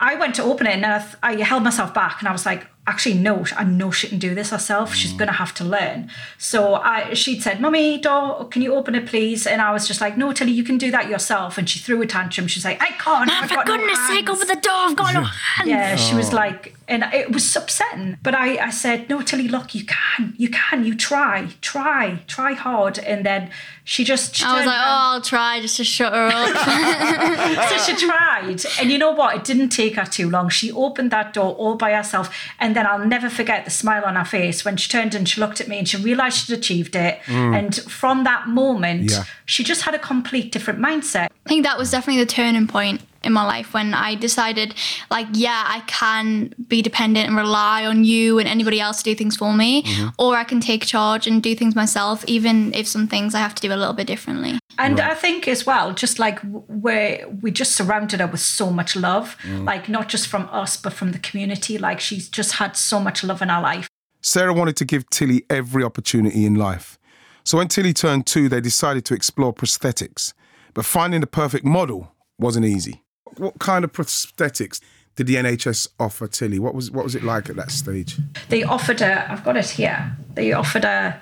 I 0.00 0.14
went 0.14 0.34
to 0.36 0.42
open 0.42 0.66
it 0.66 0.74
and 0.74 0.86
I, 0.86 1.04
I 1.22 1.36
held 1.42 1.62
myself 1.62 1.92
back 1.92 2.20
and 2.20 2.28
I 2.28 2.32
was 2.32 2.46
like, 2.46 2.66
actually, 2.86 3.14
no, 3.14 3.44
I 3.56 3.64
know 3.64 3.90
she 3.90 4.08
can 4.08 4.18
do 4.18 4.34
this 4.34 4.50
herself. 4.50 4.90
Mm. 4.90 4.94
She's 4.94 5.12
gonna 5.12 5.32
have 5.32 5.54
to 5.54 5.64
learn. 5.64 6.10
So 6.38 6.74
I, 6.74 7.14
she'd 7.14 7.42
said, 7.42 7.60
"Mummy, 7.60 7.98
door, 7.98 8.46
can 8.48 8.62
you 8.62 8.74
open 8.74 8.94
it, 8.94 9.06
please?" 9.06 9.46
And 9.46 9.60
I 9.62 9.72
was 9.72 9.86
just 9.86 10.00
like, 10.00 10.16
"No, 10.16 10.32
Tilly, 10.32 10.52
you 10.52 10.64
can 10.64 10.78
do 10.78 10.90
that 10.90 11.08
yourself." 11.08 11.56
And 11.58 11.68
she 11.68 11.78
threw 11.78 12.00
a 12.02 12.06
tantrum. 12.06 12.46
She's 12.48 12.64
like, 12.64 12.80
"I 12.82 12.88
can't. 12.92 13.30
I've 13.30 13.48
for 13.48 13.56
got 13.56 13.66
no 13.66 13.76
goodness 13.76 14.06
sake, 14.08 14.28
open 14.28 14.48
the 14.48 14.56
door! 14.56 14.72
I've 14.74 14.96
got 14.96 15.14
no 15.14 15.22
hands. 15.22 15.68
Yeah, 15.68 15.96
she 15.96 16.14
Oh. 16.14 16.16
was 16.16 16.32
like, 16.32 16.74
and 16.88 17.04
it 17.12 17.30
was 17.32 17.54
upsetting. 17.54 18.18
But 18.22 18.34
I, 18.34 18.56
I 18.58 18.70
said, 18.70 19.08
no, 19.08 19.22
Tilly, 19.22 19.46
look, 19.46 19.74
you 19.76 19.84
can, 19.84 20.34
you 20.36 20.48
can, 20.50 20.84
you 20.84 20.96
try, 20.96 21.48
try, 21.60 22.18
try 22.26 22.54
hard. 22.54 22.98
And 22.98 23.24
then 23.24 23.50
she 23.84 24.02
just, 24.02 24.34
she 24.34 24.44
I 24.44 24.48
was 24.54 24.56
turned 24.58 24.66
like, 24.66 24.80
oh. 24.80 24.88
I'll 25.14 25.20
try 25.20 25.60
just 25.60 25.76
to 25.76 25.84
shut 25.84 26.12
her 26.12 26.30
up. 26.32 27.68
so 27.70 27.78
she 27.78 27.94
tried. 28.06 28.56
And 28.80 28.90
you 28.90 28.98
know 28.98 29.12
what? 29.12 29.36
It 29.36 29.44
didn't 29.44 29.68
take 29.68 29.94
her 29.94 30.04
too 30.04 30.28
long. 30.28 30.48
She 30.48 30.72
opened 30.72 31.12
that 31.12 31.32
door 31.32 31.54
all 31.54 31.76
by 31.76 31.92
herself. 31.92 32.34
And 32.58 32.69
then 32.74 32.86
I'll 32.86 33.04
never 33.06 33.28
forget 33.30 33.64
the 33.64 33.70
smile 33.70 34.04
on 34.04 34.16
her 34.16 34.24
face 34.24 34.64
when 34.64 34.76
she 34.76 34.88
turned 34.88 35.14
and 35.14 35.28
she 35.28 35.40
looked 35.40 35.60
at 35.60 35.68
me 35.68 35.78
and 35.78 35.88
she 35.88 35.96
realized 35.96 36.46
she'd 36.46 36.58
achieved 36.58 36.96
it. 36.96 37.18
Mm. 37.26 37.58
And 37.58 37.74
from 37.76 38.24
that 38.24 38.48
moment, 38.48 39.10
Yeah. 39.10 39.24
she 39.46 39.64
just 39.64 39.82
had 39.82 39.94
a 39.94 39.98
complete 39.98 40.52
different 40.52 40.80
mindset. 40.80 41.28
I 41.46 41.48
think 41.48 41.64
that 41.64 41.78
was 41.78 41.90
definitely 41.90 42.22
the 42.22 42.30
turning 42.30 42.66
point 42.66 43.00
in 43.22 43.32
my 43.32 43.44
life 43.44 43.74
when 43.74 43.92
I 43.94 44.14
decided, 44.14 44.74
like, 45.10 45.26
yeah, 45.32 45.64
I 45.66 45.80
can 45.86 46.54
be 46.68 46.82
dependent 46.82 47.28
and 47.28 47.36
rely 47.36 47.84
on 47.84 48.04
you 48.04 48.38
and 48.38 48.48
anybody 48.48 48.80
else 48.80 48.98
to 48.98 49.04
do 49.04 49.14
things 49.14 49.36
for 49.36 49.52
me, 49.52 49.82
mm-hmm. 49.82 50.08
or 50.18 50.36
I 50.36 50.44
can 50.44 50.60
take 50.60 50.86
charge 50.86 51.26
and 51.26 51.42
do 51.42 51.54
things 51.54 51.74
myself, 51.74 52.24
even 52.26 52.72
if 52.74 52.86
some 52.86 53.06
things 53.06 53.34
I 53.34 53.40
have 53.40 53.54
to 53.56 53.62
do 53.62 53.72
a 53.72 53.76
little 53.76 53.94
bit 53.94 54.06
differently. 54.06 54.58
And 54.78 54.98
I 54.98 55.14
think 55.14 55.46
as 55.46 55.66
well, 55.66 55.92
just 55.92 56.18
like 56.18 56.38
where 56.40 57.28
we 57.28 57.50
just 57.50 57.76
surrounded 57.76 58.20
her 58.20 58.26
with 58.26 58.40
so 58.40 58.70
much 58.70 58.96
love, 58.96 59.36
mm. 59.42 59.64
like 59.66 59.90
not 59.90 60.08
just 60.08 60.26
from 60.26 60.48
us, 60.50 60.76
but 60.76 60.94
from 60.94 61.12
the 61.12 61.18
community. 61.18 61.76
Like 61.76 62.00
she's 62.00 62.28
just 62.28 62.52
had 62.52 62.76
so 62.76 62.98
much 62.98 63.22
love 63.22 63.42
in 63.42 63.50
her 63.50 63.60
life. 63.60 63.88
Sarah 64.22 64.54
wanted 64.54 64.76
to 64.76 64.84
give 64.84 65.08
Tilly 65.10 65.44
every 65.50 65.84
opportunity 65.84 66.46
in 66.46 66.54
life. 66.54 66.98
So 67.44 67.58
when 67.58 67.68
Tilly 67.68 67.92
turned 67.92 68.26
two, 68.26 68.48
they 68.48 68.60
decided 68.60 69.04
to 69.06 69.14
explore 69.14 69.52
prosthetics. 69.52 70.32
But 70.72 70.84
finding 70.84 71.20
the 71.20 71.26
perfect 71.26 71.64
model 71.64 72.12
wasn't 72.38 72.64
easy. 72.64 72.99
What 73.36 73.58
kind 73.58 73.84
of 73.84 73.92
prosthetics 73.92 74.80
did 75.16 75.26
the 75.26 75.36
NHS 75.36 75.88
offer 75.98 76.26
Tilly? 76.28 76.58
What 76.58 76.74
was 76.74 76.90
what 76.90 77.04
was 77.04 77.14
it 77.14 77.22
like 77.22 77.48
at 77.50 77.56
that 77.56 77.70
stage? 77.70 78.18
They 78.48 78.62
offered 78.62 79.00
her, 79.00 79.26
I've 79.28 79.44
got 79.44 79.56
it 79.56 79.70
here. 79.70 80.16
They 80.34 80.52
offered 80.52 80.84
a. 80.84 81.20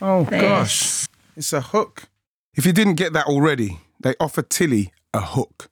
Oh 0.00 0.24
this. 0.24 0.40
gosh, 0.40 1.06
it's 1.36 1.52
a 1.52 1.60
hook. 1.60 2.04
If 2.54 2.66
you 2.66 2.72
didn't 2.72 2.94
get 2.94 3.12
that 3.12 3.26
already, 3.26 3.80
they 4.00 4.14
offered 4.20 4.50
Tilly 4.50 4.92
a 5.12 5.20
hook. 5.20 5.70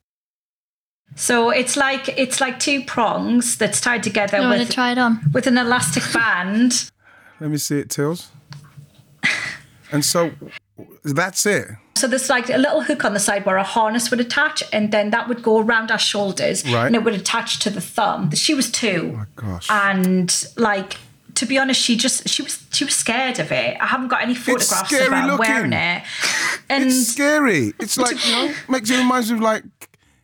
So 1.15 1.49
it's 1.51 1.77
like 1.77 2.09
it's 2.17 2.41
like 2.41 2.59
two 2.59 2.83
prongs 2.83 3.57
that's 3.57 3.79
tied 3.79 4.03
together 4.03 4.37
I 4.37 4.41
want 4.41 4.59
with 4.59 4.67
to 4.69 4.73
try 4.73 4.91
it 4.91 4.97
on. 4.97 5.21
with 5.33 5.47
an 5.47 5.57
elastic 5.57 6.03
band. 6.11 6.91
Let 7.39 7.49
me 7.51 7.57
see 7.57 7.79
it, 7.79 7.89
Tills. 7.89 8.31
And 9.91 10.03
so 10.03 10.31
that's 11.03 11.45
it. 11.45 11.67
So 12.03 12.09
there's 12.09 12.29
like 12.29 12.49
a 12.49 12.57
little 12.57 12.81
hook 12.81 13.05
on 13.05 13.13
the 13.13 13.19
side 13.21 13.45
where 13.45 13.55
a 13.55 13.63
harness 13.63 14.11
would 14.11 14.19
attach, 14.19 14.61
and 14.73 14.91
then 14.91 15.11
that 15.11 15.29
would 15.29 15.41
go 15.41 15.59
around 15.61 15.89
our 15.89 15.97
shoulders, 15.97 16.65
Right. 16.69 16.85
and 16.87 16.95
it 16.97 17.03
would 17.05 17.13
attach 17.13 17.59
to 17.59 17.69
the 17.69 17.79
thumb. 17.79 18.29
She 18.35 18.53
was 18.53 18.69
two, 18.69 19.17
Oh 19.21 19.25
gosh. 19.37 19.67
and 19.69 20.29
like 20.57 20.97
to 21.35 21.45
be 21.45 21.57
honest, 21.57 21.79
she 21.81 21.95
just 21.95 22.27
she 22.27 22.41
was 22.41 22.61
she 22.73 22.83
was 22.83 22.93
scared 22.93 23.39
of 23.39 23.53
it. 23.53 23.77
I 23.79 23.87
haven't 23.87 24.09
got 24.09 24.21
any 24.21 24.35
photographs 24.35 24.81
of 24.81 24.87
scary 24.87 25.15
her 25.15 25.27
looking. 25.27 25.37
wearing 25.53 25.71
it, 25.71 26.03
and 26.69 26.83
it's 26.83 27.07
scary. 27.07 27.71
It's 27.79 27.97
like 28.05 28.17
you 28.25 28.31
know, 28.33 28.53
makes 28.67 28.89
you 28.89 28.97
reminds 28.97 29.31
me 29.31 29.37
of 29.37 29.41
like 29.41 29.63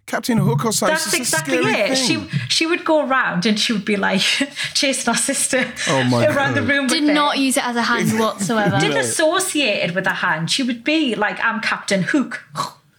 Captain 0.09 0.37
Hook 0.37 0.65
or 0.65 0.71
something. 0.73 0.93
That's 0.93 1.05
It's 1.13 1.17
just 1.17 1.33
a 1.33 1.37
exactly 1.37 1.57
scary 1.61 1.91
it. 1.91 1.97
thing. 1.97 2.29
She 2.29 2.39
she 2.49 2.65
would 2.65 2.83
go 2.83 3.07
around 3.07 3.45
and 3.45 3.57
she 3.59 3.71
would 3.73 3.85
be 3.85 3.95
like 3.95 4.19
chasing 4.73 5.09
our 5.09 5.17
sister 5.17 5.71
Oh 5.87 6.03
my 6.03 6.25
around 6.35 6.55
the 6.55 6.61
room. 6.63 6.87
Did 6.87 7.03
with 7.05 7.13
not 7.13 7.37
it. 7.37 7.41
use 7.41 7.55
it 7.57 7.63
as 7.65 7.75
a 7.75 7.81
hand 7.83 8.19
whatsoever. 8.23 8.77
Didn't 8.79 8.97
associate 8.97 9.89
it 9.89 9.95
with 9.95 10.07
a 10.07 10.13
hand. 10.25 10.51
She 10.51 10.63
would 10.63 10.83
be 10.83 11.15
like, 11.15 11.39
"I'm 11.43 11.61
Captain 11.61 12.01
Hook." 12.03 12.43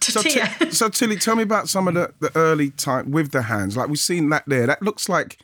To 0.01 0.11
So, 0.11 0.21
Tia. 0.23 0.49
Ti- 0.59 0.71
so 0.71 0.89
Tilly, 0.89 1.15
tell 1.17 1.35
me 1.35 1.43
about 1.43 1.69
some 1.69 1.87
of 1.87 1.93
the, 1.93 2.11
the 2.19 2.31
early 2.35 2.71
time 2.71 3.11
with 3.11 3.31
the 3.31 3.43
hands. 3.43 3.77
Like 3.77 3.87
we've 3.89 3.99
seen 3.99 4.29
that 4.29 4.43
there. 4.47 4.65
That 4.65 4.81
looks 4.81 5.07
like. 5.07 5.37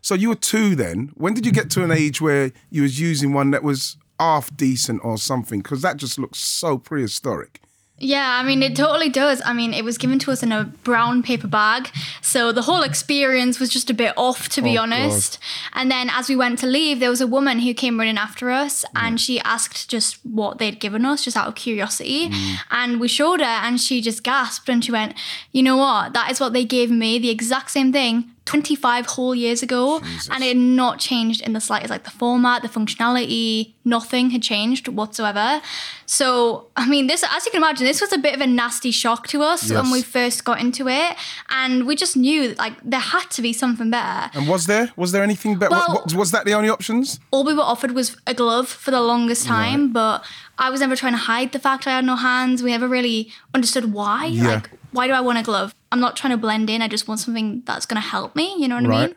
So 0.00 0.16
you 0.16 0.30
were 0.30 0.34
two 0.34 0.74
then. 0.74 1.12
When 1.14 1.34
did 1.34 1.46
you 1.46 1.52
get 1.52 1.70
to 1.70 1.84
an 1.84 1.92
age 1.92 2.20
where 2.20 2.50
you 2.70 2.82
was 2.82 2.98
using 2.98 3.32
one 3.32 3.52
that 3.52 3.62
was 3.62 3.96
half 4.18 4.50
decent 4.56 5.04
or 5.04 5.16
something? 5.18 5.60
Because 5.60 5.82
that 5.82 5.96
just 5.98 6.18
looks 6.18 6.38
so 6.40 6.78
prehistoric. 6.78 7.60
Yeah, 7.98 8.40
I 8.40 8.42
mean, 8.42 8.64
it 8.64 8.74
totally 8.74 9.08
does. 9.08 9.40
I 9.44 9.52
mean, 9.52 9.72
it 9.72 9.84
was 9.84 9.96
given 9.96 10.18
to 10.20 10.32
us 10.32 10.42
in 10.42 10.50
a 10.50 10.64
brown 10.64 11.22
paper 11.22 11.46
bag. 11.46 11.88
So 12.20 12.50
the 12.50 12.62
whole 12.62 12.82
experience 12.82 13.60
was 13.60 13.68
just 13.68 13.90
a 13.90 13.94
bit 13.94 14.12
off, 14.16 14.48
to 14.50 14.62
be 14.62 14.76
Oh, 14.76 14.82
honest. 14.82 15.38
And 15.72 15.88
then 15.88 16.10
as 16.10 16.28
we 16.28 16.34
went 16.34 16.58
to 16.60 16.66
leave, 16.66 16.98
there 16.98 17.10
was 17.10 17.20
a 17.20 17.28
woman 17.28 17.60
who 17.60 17.72
came 17.74 17.98
running 18.00 18.18
after 18.18 18.50
us 18.50 18.84
Mm. 18.96 19.02
and 19.04 19.20
she 19.20 19.38
asked 19.40 19.88
just 19.88 20.16
what 20.24 20.58
they'd 20.58 20.80
given 20.80 21.04
us, 21.04 21.22
just 21.22 21.36
out 21.36 21.46
of 21.46 21.54
curiosity. 21.54 22.28
Mm. 22.28 22.56
And 22.72 22.98
we 23.00 23.06
showed 23.06 23.38
her 23.38 23.46
and 23.46 23.80
she 23.80 24.00
just 24.00 24.24
gasped 24.24 24.68
and 24.68 24.84
she 24.84 24.90
went, 24.90 25.14
You 25.52 25.62
know 25.62 25.76
what? 25.76 26.12
That 26.12 26.28
is 26.32 26.40
what 26.40 26.54
they 26.54 26.64
gave 26.64 26.90
me, 26.90 27.20
the 27.20 27.30
exact 27.30 27.70
same 27.70 27.92
thing. 27.92 28.31
25 28.44 29.06
whole 29.06 29.34
years 29.34 29.62
ago, 29.62 30.00
and 30.30 30.42
it 30.42 30.48
had 30.48 30.56
not 30.56 30.98
changed 30.98 31.40
in 31.42 31.52
the 31.52 31.60
slightest. 31.60 31.90
Like 31.90 32.04
the 32.04 32.10
format, 32.10 32.62
the 32.62 32.68
functionality, 32.68 33.72
nothing 33.84 34.30
had 34.30 34.42
changed 34.42 34.88
whatsoever. 34.88 35.60
So, 36.06 36.66
I 36.76 36.88
mean, 36.88 37.06
this, 37.06 37.22
as 37.24 37.44
you 37.46 37.52
can 37.52 37.58
imagine, 37.62 37.86
this 37.86 38.00
was 38.00 38.12
a 38.12 38.18
bit 38.18 38.34
of 38.34 38.40
a 38.40 38.46
nasty 38.46 38.90
shock 38.90 39.28
to 39.28 39.42
us 39.42 39.70
when 39.70 39.90
we 39.90 40.02
first 40.02 40.44
got 40.44 40.60
into 40.60 40.88
it, 40.88 41.16
and 41.50 41.86
we 41.86 41.94
just 41.96 42.16
knew 42.16 42.54
like 42.58 42.74
there 42.82 43.00
had 43.00 43.30
to 43.30 43.42
be 43.42 43.52
something 43.52 43.90
better. 43.90 44.30
And 44.34 44.48
was 44.48 44.66
there 44.66 44.90
was 44.96 45.12
there 45.12 45.22
anything 45.22 45.58
better? 45.58 45.70
Well- 45.72 46.04
was 46.14 46.30
that 46.32 46.44
the 46.44 46.52
only 46.54 46.68
options? 46.68 47.20
All 47.30 47.44
we 47.44 47.54
were 47.54 47.62
offered 47.62 47.92
was 47.92 48.16
a 48.26 48.34
glove 48.34 48.68
for 48.68 48.90
the 48.90 49.00
longest 49.00 49.46
time, 49.46 49.92
but 49.92 50.24
I 50.58 50.70
was 50.70 50.80
never 50.80 50.96
trying 50.96 51.12
to 51.12 51.18
hide 51.18 51.52
the 51.52 51.58
fact 51.58 51.86
I 51.86 51.90
had 51.92 52.04
no 52.04 52.16
hands. 52.16 52.62
We 52.62 52.70
never 52.70 52.88
really 52.88 53.30
understood 53.54 53.92
why. 53.92 54.26
Yeah. 54.26 54.54
Like, 54.54 54.70
why 54.90 55.06
do 55.06 55.12
I 55.12 55.20
want 55.20 55.38
a 55.38 55.42
glove? 55.42 55.74
I'm 55.92 56.00
not 56.00 56.16
trying 56.16 56.32
to 56.32 56.38
blend 56.38 56.70
in. 56.70 56.82
I 56.82 56.88
just 56.88 57.06
want 57.06 57.20
something 57.20 57.62
that's 57.66 57.86
going 57.86 58.00
to 58.00 58.08
help 58.08 58.34
me. 58.34 58.56
You 58.58 58.66
know 58.66 58.76
what 58.76 58.84
I 58.86 59.06
mean? 59.06 59.16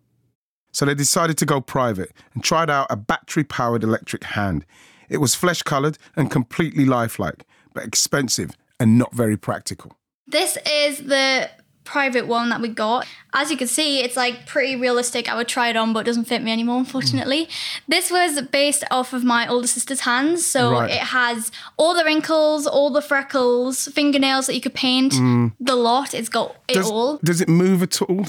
So 0.71 0.85
they 0.85 0.93
decided 0.95 1.37
to 1.39 1.45
go 1.45 1.59
private 1.61 2.11
and 2.33 2.43
tried 2.43 2.69
out 2.69 2.87
a 2.89 2.95
battery 2.95 3.43
powered 3.43 3.83
electric 3.83 4.23
hand. 4.23 4.65
It 5.09 5.17
was 5.17 5.35
flesh 5.35 5.61
coloured 5.63 5.97
and 6.15 6.31
completely 6.31 6.85
lifelike, 6.85 7.45
but 7.73 7.83
expensive 7.83 8.51
and 8.79 8.97
not 8.97 9.13
very 9.13 9.37
practical. 9.37 9.97
This 10.27 10.57
is 10.65 10.99
the 10.99 11.49
private 11.83 12.25
one 12.27 12.49
that 12.49 12.61
we 12.61 12.69
got. 12.69 13.05
As 13.33 13.51
you 13.51 13.57
can 13.57 13.67
see, 13.67 14.01
it's 14.01 14.15
like 14.15 14.45
pretty 14.45 14.75
realistic. 14.77 15.29
I 15.29 15.35
would 15.35 15.47
try 15.49 15.67
it 15.69 15.75
on, 15.75 15.91
but 15.91 16.01
it 16.01 16.05
doesn't 16.05 16.25
fit 16.25 16.41
me 16.41 16.51
anymore, 16.51 16.77
unfortunately. 16.77 17.47
Mm. 17.47 17.81
This 17.89 18.11
was 18.11 18.41
based 18.43 18.85
off 18.91 19.11
of 19.11 19.23
my 19.25 19.47
older 19.47 19.67
sister's 19.67 20.01
hands. 20.01 20.45
So 20.45 20.71
Right. 20.71 20.91
it 20.91 20.99
has 20.99 21.51
all 21.75 21.93
the 21.93 22.05
wrinkles, 22.05 22.65
all 22.65 22.91
the 22.91 23.01
freckles, 23.01 23.87
fingernails 23.87 24.45
that 24.47 24.55
you 24.55 24.61
could 24.61 24.75
paint, 24.75 25.13
mm. 25.13 25.51
the 25.59 25.75
lot. 25.75 26.13
It's 26.13 26.29
got 26.29 26.55
it 26.69 26.75
Does, 26.75 26.89
all. 26.89 27.17
does 27.17 27.41
it 27.41 27.49
move 27.49 27.83
at 27.83 28.01
all? 28.01 28.25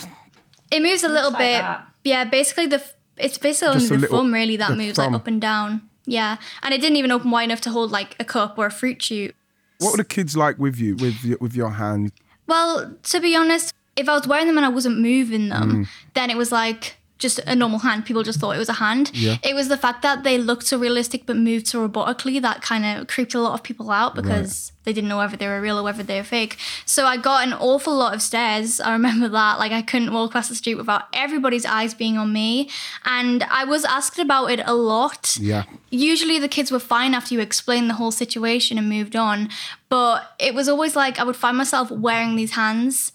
It 0.73 0.83
moves 0.83 1.05
a 1.05 1.09
little 1.09 1.31
like 1.31 1.39
bit. 1.39 1.61
that. 1.61 1.87
Yeah, 2.05 2.25
basically 2.25 2.67
the 2.67 2.83
it's 3.17 3.39
basically 3.39 3.75
Just 3.75 3.93
only 3.93 4.03
the 4.03 4.09
thumb 4.09 4.33
really 4.33 4.57
that 4.57 4.77
moves 4.77 4.97
thumb. 4.97 5.13
like 5.13 5.21
up 5.21 5.27
and 5.27 5.41
down. 5.41 5.89
Yeah, 6.05 6.39
and 6.63 6.75
it 6.75 6.81
didn't 6.81 6.97
even 6.97 7.13
open 7.13 7.31
wide 7.31 7.45
enough 7.45 7.61
to 7.63 7.71
hold 7.71 7.93
like 7.93 8.17
a 8.19 8.25
cup 8.25 8.59
or 8.59 8.67
a 8.67 8.71
fruit 8.71 9.01
shoot. 9.03 9.35
What 9.79 9.93
were 9.93 9.97
the 9.99 10.05
kids 10.05 10.37
like 10.37 10.59
with 10.59 10.79
you, 10.79 10.97
with 10.97 11.25
your, 11.25 11.39
with 11.39 11.55
your 11.55 11.71
hand? 11.71 12.13
Well, 12.47 12.97
to 13.03 13.21
be 13.21 13.37
honest, 13.37 13.73
if 13.97 14.09
I 14.09 14.15
was 14.15 14.27
wearing 14.27 14.47
them 14.47 14.57
and 14.57 14.67
I 14.67 14.69
wasn't 14.69 14.99
moving 14.99 15.49
them, 15.49 15.85
mm. 15.85 15.89
then 16.15 16.31
it 16.31 16.37
was 16.37 16.51
like 16.51 16.97
just 17.23 17.39
a 17.47 17.57
normal 17.57 17.79
hand. 17.79 18.05
People 18.05 18.23
just 18.23 18.41
thought 18.41 18.55
it 18.57 18.59
was 18.59 18.69
a 18.69 18.75
hand. 18.75 19.11
Yeah. 19.15 19.39
It 19.43 19.55
was 19.55 19.69
the 19.69 19.77
fact 19.77 20.03
that 20.03 20.25
they 20.25 20.37
looked 20.37 20.67
so 20.67 20.77
realistic 20.77 21.25
but 21.25 21.37
moved 21.37 21.69
so 21.69 21.89
robotically 21.89 22.43
that 22.43 22.61
kind 22.61 22.85
of 22.85 23.07
creeped 23.07 23.35
a 23.35 23.41
lot 23.41 23.55
of 23.55 23.63
people 23.63 23.91
out 23.91 24.15
because 24.15 24.73
they 24.85 24.93
didn't 24.93 25.09
know 25.09 25.19
whether 25.19 25.37
they 25.37 25.47
were 25.47 25.61
real 25.61 25.79
or 25.79 25.83
whether 25.83 26.03
they 26.03 26.19
were 26.19 26.25
fake. 26.25 26.59
So 26.85 27.07
I 27.07 27.17
got 27.17 27.47
an 27.47 27.55
awful 27.55 27.97
lot 27.97 28.15
of 28.15 28.21
stares. 28.21 28.81
I 28.81 28.93
remember 28.93 29.29
that. 29.29 29.59
Like 29.59 29.73
I 29.73 29.83
couldn't 29.83 30.13
walk 30.13 30.31
across 30.31 30.49
the 30.49 30.55
street 30.55 30.75
without 30.75 31.05
everybody's 31.13 31.65
eyes 31.65 31.95
being 31.95 32.19
on 32.19 32.33
me. 32.33 32.69
And 33.05 33.45
I 33.45 33.65
was 33.65 33.85
asked 33.85 34.19
about 34.19 34.51
it 34.51 34.61
a 34.67 34.75
lot. 34.75 35.37
Yeah. 35.41 35.65
Usually 35.91 36.39
the 36.39 36.49
kids 36.49 36.73
were 36.73 36.81
fine 36.81 37.15
after 37.15 37.35
you 37.35 37.41
explained 37.41 37.89
the 37.89 37.95
whole 37.95 38.13
situation 38.13 38.77
and 38.77 38.89
moved 38.89 39.15
on. 39.17 39.49
But 39.89 40.35
it 40.39 40.55
was 40.55 40.69
always 40.69 40.97
like 40.97 41.19
I 41.19 41.25
would 41.25 41.37
find 41.37 41.57
myself 41.57 41.91
wearing 41.91 42.37
these 42.37 42.53
hands. 42.53 43.13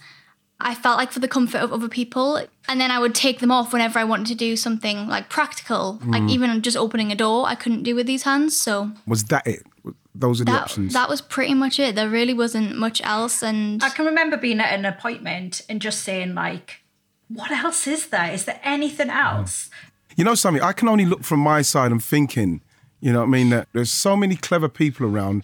I 0.60 0.74
felt 0.74 0.98
like 0.98 1.12
for 1.12 1.20
the 1.20 1.28
comfort 1.28 1.60
of 1.60 1.72
other 1.72 1.88
people. 1.88 2.42
And 2.68 2.82
then 2.82 2.90
I 2.90 2.98
would 3.00 3.14
take 3.14 3.40
them 3.40 3.52
off 3.52 3.72
whenever 3.74 4.00
I 4.00 4.04
wanted 4.04 4.28
to 4.28 4.36
do 4.36 4.56
something 4.56 5.08
like 5.08 5.30
practical, 5.30 6.00
like 6.06 6.24
Mm. 6.24 6.32
even 6.32 6.62
just 6.64 6.76
opening 6.76 7.12
a 7.12 7.16
door, 7.16 7.48
I 7.48 7.54
couldn't 7.56 7.84
do 7.84 7.94
with 7.94 8.08
these 8.08 8.24
hands. 8.24 8.60
So 8.60 8.92
Was 9.06 9.26
that 9.26 9.46
it? 9.46 9.64
Those 10.16 10.42
are 10.42 10.46
the 10.46 10.52
that, 10.54 10.62
options. 10.64 10.94
that 10.94 11.10
was 11.10 11.22
pretty 11.22 11.54
much 11.54 11.80
it. 11.80 11.94
There 11.94 12.10
really 12.10 12.34
wasn't 12.34 12.76
much 12.76 13.02
else. 13.04 13.44
And 13.44 13.84
I 13.84 13.90
can 13.90 14.06
remember 14.06 14.36
being 14.36 14.60
at 14.60 14.74
an 14.74 14.84
appointment 14.84 15.62
and 15.70 15.80
just 15.80 16.02
saying, 16.04 16.34
like, 16.34 16.82
what 17.28 17.52
else 17.52 17.86
is 17.86 18.08
there? 18.08 18.32
Is 18.34 18.46
there 18.46 18.60
anything 18.64 19.12
else? 19.12 19.70
You 20.16 20.24
know 20.24 20.34
something? 20.34 20.64
I 20.64 20.74
can 20.74 20.88
only 20.88 21.06
look 21.06 21.24
from 21.24 21.40
my 21.40 21.62
side 21.62 21.92
and 21.92 22.04
thinking, 22.04 22.62
you 23.00 23.14
know 23.14 23.20
what 23.20 23.26
I 23.28 23.30
mean, 23.30 23.50
that 23.52 23.68
there's 23.74 23.92
so 23.92 24.16
many 24.18 24.36
clever 24.36 24.68
people 24.68 25.06
around, 25.06 25.44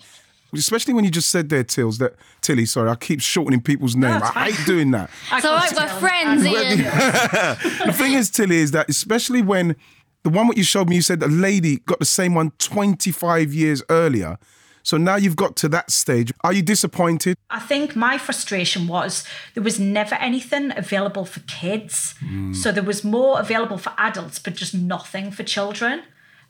especially 0.54 0.94
when 0.94 1.04
you 1.04 1.12
just 1.12 1.30
said 1.30 1.50
there, 1.50 1.64
Tills, 1.64 1.98
that 1.98 2.16
Tilly, 2.42 2.66
sorry, 2.66 2.90
I 2.90 2.96
keep 2.96 3.22
shortening 3.22 3.62
people's 3.62 3.96
names. 3.96 4.24
I 4.24 4.52
hate 4.52 4.66
doing 4.66 4.92
that. 4.92 5.10
it's 5.32 5.46
all 5.46 5.56
right, 5.56 5.74
we're 5.76 5.88
friends, 6.00 6.46
Ian. 6.46 6.78
the 7.86 7.94
thing 7.94 8.14
is, 8.14 8.30
Tilly, 8.30 8.58
is 8.58 8.72
that 8.72 8.90
especially 8.90 9.42
when 9.42 9.76
the 10.24 10.30
one 10.30 10.48
what 10.48 10.58
you 10.58 10.64
showed 10.64 10.90
me, 10.90 10.96
you 10.96 11.02
said 11.02 11.22
a 11.22 11.28
lady 11.28 11.78
got 11.80 12.00
the 12.00 12.06
same 12.06 12.34
one 12.34 12.52
25 12.60 13.54
years 13.54 13.84
earlier. 13.90 14.38
So 14.84 14.98
now 14.98 15.16
you've 15.16 15.38
got 15.38 15.56
to 15.58 15.70
that 15.70 15.92
stage. 15.92 16.34
Are 16.44 16.52
you 16.52 16.62
disappointed? 16.62 17.38
I 17.50 17.60
think 17.60 17.96
my 17.96 18.18
frustration 18.18 18.88
was 18.88 19.26
there 19.54 19.64
was 19.64 19.80
never 19.80 20.16
anything 20.16 20.74
available 20.78 21.24
for 21.24 21.40
kids. 21.42 22.16
So 22.52 22.72
there 22.72 22.84
was 22.84 23.04
more 23.04 23.40
available 23.40 23.78
for 23.78 23.94
adults, 23.98 24.40
but 24.40 24.56
just 24.56 24.74
nothing 24.74 25.32
for 25.32 25.44
children. 25.44 26.04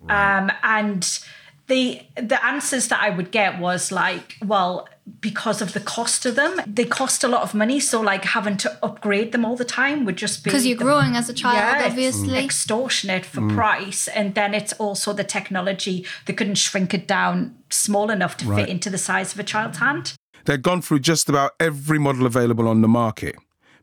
Um, 0.10 0.51
and 0.63 1.19
the 1.67 2.01
the 2.15 2.43
answers 2.46 2.88
that 2.89 3.01
I 3.01 3.10
would 3.10 3.32
get 3.32 3.60
was 3.60 3.91
like, 3.91 4.36
well, 4.43 4.88
because 5.20 5.62
of 5.62 5.74
the 5.74 5.79
cost 5.79 6.25
of 6.25 6.36
them, 6.36 6.62
they 6.67 6.86
cost 6.86 7.24
a 7.24 7.27
lot 7.27 7.41
of 7.41 7.53
money. 7.53 7.79
So 7.79 8.00
like 8.01 8.24
having 8.25 8.58
to 8.58 8.77
upgrade 8.84 9.32
them 9.32 9.43
all 9.46 9.55
the 9.55 9.65
time 9.65 10.05
would 10.05 10.15
just 10.17 10.43
be 10.43 10.50
Because 10.50 10.65
you're 10.65 10.77
the- 10.77 10.84
growing 10.84 11.15
as 11.15 11.29
a 11.29 11.34
child, 11.34 11.55
Yeah, 11.58 11.77
it's 11.79 11.88
obviously. 11.91 12.38
extortionate 12.38 13.25
for 13.25 13.41
Mm. 13.41 13.53
price. 13.55 14.08
And 14.10 14.34
then 14.36 14.53
it's 14.53 14.74
also 14.74 15.12
the 15.13 15.24
technology. 15.25 16.05
They 16.25 16.34
couldn't 16.34 16.55
shrink 16.55 16.93
it 16.93 17.08
down 17.08 17.55
small 17.70 18.10
enough 18.12 18.38
to 18.38 18.46
Right. 18.46 18.62
fit 18.65 18.70
into 18.70 18.89
the 18.89 18.98
size 18.98 19.34
of 19.34 19.39
a 19.39 19.43
child's 19.43 19.79
hand. 19.79 20.13
They've 20.46 20.62
gone 20.62 20.82
through 20.82 21.00
just 21.00 21.27
about 21.29 21.51
every 21.60 22.00
model 22.00 22.25
available 22.25 22.67
on 22.67 22.82
the 22.82 22.88
market, 22.89 23.36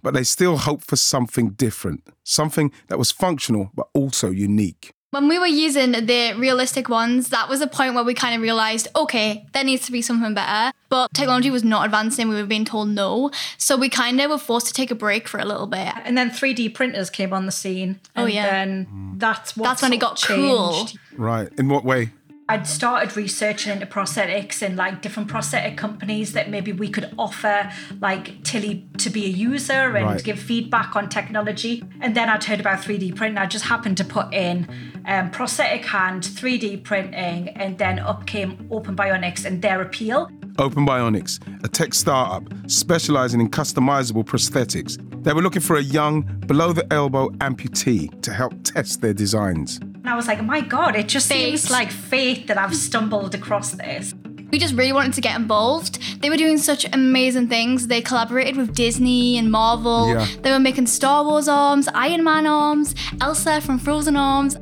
but 0.03 0.15
they 0.15 0.25
still 0.25 0.59
hope 0.59 0.83
for 0.85 0.97
something 0.97 1.51
different, 1.51 2.03
something 2.25 2.73
that 2.89 2.99
was 2.99 3.11
functional 3.11 3.71
but 3.75 3.89
also 3.95 4.31
unique. 4.31 4.93
When 5.11 5.27
we 5.27 5.41
were 5.41 5.47
using 5.47 5.91
the 5.91 6.35
realistic 6.39 6.89
ones, 6.89 7.31
that 7.31 7.49
was 7.49 7.61
a 7.61 7.67
point 7.67 7.95
where 7.95 8.05
we 8.05 8.15
kind 8.15 8.35
of 8.35 8.43
realized, 8.43 8.87
okay, 8.95 9.45
there 9.53 9.65
needs 9.65 9.85
to 9.87 9.93
be 9.93 10.03
something 10.03 10.35
better. 10.35 10.73
But 10.89 11.13
technology 11.15 11.51
was 11.51 11.65
not 11.65 11.85
advancing. 11.85 12.29
We 12.29 12.37
were 12.37 12.47
being 12.47 12.65
told 12.65 12.89
no. 12.91 13.33
So 13.59 13.77
we 13.77 13.89
kind 13.89 14.21
of 14.21 14.31
were 14.31 14.39
forced 14.39 14.69
to 14.69 14.73
take 14.73 14.93
a 14.93 14.95
break 14.95 15.27
for 15.27 15.39
a 15.41 15.45
little 15.45 15.67
bit. 15.67 15.93
And 16.05 16.17
then 16.17 16.31
3D 16.31 16.75
printers 16.75 17.11
came 17.11 17.33
on 17.33 17.47
the 17.47 17.53
scene. 17.53 17.99
Oh, 18.17 18.25
and 18.25 18.33
yeah. 18.33 18.51
Then 18.51 19.15
that's 19.17 19.57
what 19.57 19.65
That's 19.65 19.83
when 19.83 19.93
it 19.93 19.99
got 19.99 20.23
of 20.23 20.29
cool. 20.29 20.73
changed. 20.75 20.99
Right. 21.17 21.49
In 21.59 21.69
what 21.69 21.85
way? 21.85 22.11
I'd 22.51 22.67
started 22.67 23.17
researching 23.17 23.73
into 23.73 23.87
prosthetics 23.87 24.61
and 24.61 24.75
like 24.77 25.03
different 25.03 25.29
prosthetic 25.29 25.77
companies 25.77 26.33
that 26.33 26.51
maybe 26.51 26.73
we 26.73 26.89
could 26.89 27.09
offer 27.17 27.71
like 28.01 28.43
Tilly 28.43 28.89
to 28.99 29.09
be 29.09 29.25
a 29.27 29.29
user 29.29 29.97
and 29.97 30.05
Right. 30.07 30.25
give 30.25 30.41
feedback 30.41 30.97
on 30.97 31.09
technology. 31.09 31.85
And 32.01 32.17
then 32.17 32.29
I'd 32.29 32.43
heard 32.43 32.59
about 32.59 32.81
3D 32.81 33.13
printing. 33.13 33.39
I 33.39 33.47
just 33.47 33.67
happened 33.67 33.97
to 33.99 34.05
put 34.05 34.35
in 34.35 34.67
um, 35.07 35.31
prosthetic 35.31 35.85
hand, 35.85 36.25
3D 36.25 36.83
printing, 36.83 37.51
and 37.51 37.79
then 37.79 38.01
up 38.01 38.27
came 38.27 38.67
Open 38.73 38.97
Bionics 38.97 39.45
and 39.45 39.63
their 39.63 39.81
appeal. 39.81 40.29
Open 40.59 40.85
Bionics, 40.85 41.39
a 41.65 41.69
tech 41.69 41.95
startup 41.95 42.53
specializing 42.67 43.41
in 43.41 43.49
customizable 43.49 44.25
prosthetics. 44.25 44.99
They 45.23 45.33
were 45.33 45.43
looking 45.43 45.63
for 45.63 45.77
a 45.77 45.83
young, 45.83 46.23
below 46.49 46.73
the 46.73 46.93
elbow 46.93 47.29
amputee 47.39 48.21
to 48.23 48.33
help 48.33 48.55
test 48.65 49.03
their 49.03 49.15
designs. 49.15 49.79
And 50.01 50.09
I 50.09 50.17
was 50.17 50.27
like, 50.27 50.43
my 50.43 50.63
God, 50.63 50.97
it 50.97 51.09
just 51.09 51.29
Fate. 51.29 51.59
seems 51.59 51.71
like 51.71 51.91
fate 51.91 52.47
that 52.47 52.57
I've 52.57 52.75
stumbled 52.75 53.35
across 53.35 53.73
this. 53.73 54.15
We 54.51 54.59
just 54.59 54.75
really 54.75 54.93
wanted 54.93 55.13
to 55.13 55.21
get 55.21 55.37
involved. 55.37 56.01
They 56.23 56.31
were 56.31 56.37
doing 56.37 56.59
such 56.59 56.85
amazing 56.93 57.49
things. 57.49 57.87
They 57.87 58.01
collaborated 58.01 58.57
with 58.57 58.75
Disney 58.75 59.39
and 59.39 59.51
Marvel. 59.51 60.09
Yeah. 60.09 60.27
They 60.43 60.51
were 60.51 60.59
making 60.59 60.87
Star 60.87 61.23
Wars 61.23 61.47
arms, 61.47 61.87
Iron 61.95 62.25
Man 62.25 62.47
arms, 62.47 62.95
Elsa 63.21 63.61
from 63.61 63.79
Frozen 63.79 64.17
arms. 64.17 64.57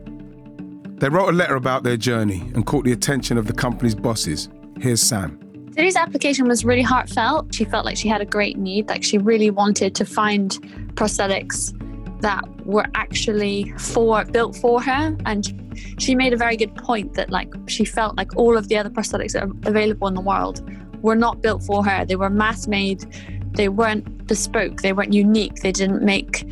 They 0.98 1.09
wrote 1.09 1.29
a 1.29 1.33
letter 1.33 1.55
about 1.55 1.85
their 1.85 1.96
journey 1.96 2.40
and 2.55 2.66
caught 2.66 2.85
the 2.85 2.92
attention 2.92 3.38
of 3.38 3.46
the 3.46 3.53
company's 3.53 3.94
bosses. 3.94 4.48
Here's 4.81 5.01
Sam. 5.01 5.38
Today's 5.68 5.96
application 5.96 6.48
was 6.48 6.64
really 6.64 6.83
heartfelt. 6.83 7.55
She 7.55 7.64
felt 7.64 7.85
like 7.85 7.96
she 7.96 8.09
had 8.09 8.20
a 8.20 8.27
great 8.27 8.59
need, 8.59 8.88
like 8.88 9.05
she 9.05 9.16
really 9.16 9.51
wanted 9.51 9.94
to 9.94 10.05
find 10.05 10.51
prosthetics 10.96 11.72
that 12.20 12.42
were 12.68 12.85
actually 12.94 13.72
for 13.78 14.26
built 14.26 14.54
for 14.54 14.81
her 14.83 15.16
and 15.24 15.54
she 15.98 16.14
made 16.14 16.35
a 16.35 16.37
very 16.37 16.54
good 16.54 16.74
point 16.76 17.14
that 17.14 17.31
like 17.31 17.50
she 17.66 17.83
felt 17.83 18.14
like 18.18 18.37
all 18.37 18.59
of 18.59 18.68
the 18.68 18.76
other 18.76 18.90
prosthetics 18.90 19.33
that 19.33 19.42
are 19.42 19.50
available 19.64 20.07
in 20.07 20.12
the 20.12 20.20
world 20.20 20.62
were 21.02 21.16
not 21.16 21.40
built 21.40 21.62
for 21.62 21.83
her. 21.83 22.04
They 22.04 22.16
were 22.16 22.28
mass 22.28 22.66
made. 22.66 23.07
They 23.54 23.70
weren't 23.70 24.26
bespoke. 24.26 24.83
They 24.83 24.92
weren't 24.92 25.14
unique. 25.14 25.57
They 25.57 25.72
didn't 25.72 26.02
make 26.02 26.44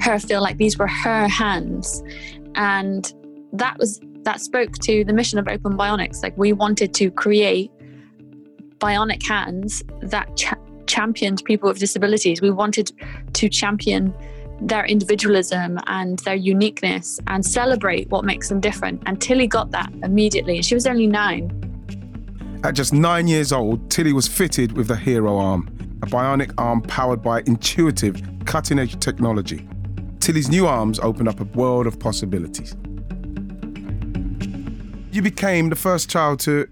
her 0.00 0.18
feel 0.18 0.42
like 0.42 0.58
these 0.58 0.76
were 0.76 0.88
her 0.88 1.26
hands. 1.26 2.02
And 2.54 3.10
that 3.54 3.78
was 3.78 3.98
that 4.24 4.42
spoke 4.42 4.74
to 4.80 5.04
the 5.04 5.14
mission 5.14 5.38
of 5.38 5.48
Open 5.48 5.72
Bionics. 5.78 6.22
Like 6.22 6.36
we 6.36 6.52
wanted 6.52 6.92
to 6.94 7.10
create 7.10 7.70
bionic 8.78 9.26
hands 9.26 9.82
that 10.02 10.36
cha- 10.36 10.58
championed 10.86 11.42
people 11.46 11.70
with 11.70 11.78
disabilities. 11.78 12.42
We 12.42 12.50
wanted 12.50 12.92
to 13.32 13.48
champion 13.48 14.14
their 14.60 14.84
individualism 14.84 15.78
and 15.86 16.18
their 16.20 16.34
uniqueness 16.34 17.18
and 17.26 17.44
celebrate 17.44 18.08
what 18.10 18.24
makes 18.24 18.48
them 18.48 18.60
different. 18.60 19.02
And 19.06 19.20
Tilly 19.20 19.46
got 19.46 19.70
that 19.72 19.92
immediately. 20.02 20.62
She 20.62 20.74
was 20.74 20.86
only 20.86 21.06
nine. 21.06 21.50
At 22.64 22.74
just 22.74 22.92
nine 22.92 23.26
years 23.26 23.52
old, 23.52 23.90
Tilly 23.90 24.12
was 24.12 24.28
fitted 24.28 24.72
with 24.72 24.86
the 24.86 24.96
Hero 24.96 25.36
Arm, 25.36 25.68
a 26.02 26.06
bionic 26.06 26.52
arm 26.58 26.80
powered 26.82 27.22
by 27.22 27.40
intuitive, 27.46 28.22
cutting 28.44 28.78
edge 28.78 28.98
technology. 29.00 29.68
Tilly's 30.20 30.48
new 30.48 30.68
arms 30.68 31.00
opened 31.00 31.28
up 31.28 31.40
a 31.40 31.44
world 31.58 31.88
of 31.88 31.98
possibilities. 31.98 32.76
You 35.10 35.20
became 35.20 35.68
the 35.68 35.76
first 35.76 36.08
child 36.08 36.38
to, 36.40 36.68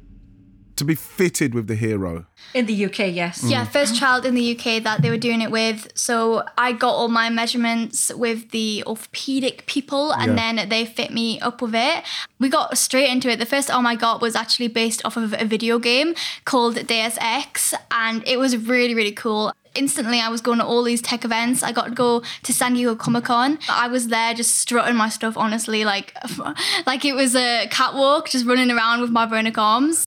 to 0.80 0.84
be 0.84 0.94
fitted 0.94 1.54
with 1.54 1.66
the 1.68 1.74
Hero. 1.76 2.26
In 2.54 2.66
the 2.66 2.84
UK, 2.86 2.98
yes. 3.14 3.44
Yeah, 3.44 3.64
first 3.64 3.94
child 3.94 4.26
in 4.26 4.34
the 4.34 4.46
UK 4.56 4.82
that 4.82 5.02
they 5.02 5.10
were 5.10 5.18
doing 5.28 5.40
it 5.42 5.50
with. 5.50 5.88
So 5.94 6.42
I 6.58 6.72
got 6.72 6.92
all 6.92 7.08
my 7.08 7.28
measurements 7.30 8.12
with 8.14 8.50
the 8.50 8.82
orthopedic 8.86 9.66
people 9.66 10.12
and 10.12 10.30
Yeah. 10.36 10.54
then 10.56 10.68
they 10.68 10.84
fit 10.86 11.12
me 11.12 11.38
up 11.40 11.60
with 11.62 11.74
it. 11.74 12.02
We 12.38 12.48
got 12.48 12.76
straight 12.78 13.10
into 13.10 13.28
it. 13.30 13.38
The 13.38 13.46
first 13.46 13.70
arm 13.70 13.86
I 13.86 13.94
got 13.94 14.20
was 14.20 14.34
actually 14.34 14.68
based 14.68 15.04
off 15.04 15.16
of 15.16 15.34
a 15.38 15.44
video 15.44 15.78
game 15.78 16.14
called 16.44 16.74
Deus 16.86 17.16
Ex 17.20 17.74
and 17.90 18.26
it 18.26 18.38
was 18.38 18.56
really, 18.56 18.94
really 18.94 19.12
cool. 19.12 19.52
Instantly, 19.74 20.18
I 20.18 20.28
was 20.30 20.40
going 20.40 20.58
to 20.58 20.64
all 20.64 20.82
these 20.82 21.00
tech 21.00 21.24
events. 21.24 21.62
I 21.62 21.70
got 21.70 21.84
to 21.84 21.90
go 21.92 22.22
to 22.42 22.52
San 22.52 22.74
Diego 22.74 22.96
Comic 22.96 23.24
Con. 23.24 23.58
I 23.68 23.86
was 23.86 24.08
there 24.08 24.34
just 24.34 24.56
strutting 24.56 24.96
my 24.96 25.08
stuff, 25.08 25.36
honestly, 25.36 25.84
like, 25.84 26.12
like 26.86 27.04
it 27.04 27.14
was 27.14 27.36
a 27.36 27.68
catwalk, 27.70 28.28
just 28.30 28.46
running 28.46 28.70
around 28.72 29.00
with 29.00 29.10
my 29.10 29.26
bionic 29.26 29.56
arms. 29.58 30.04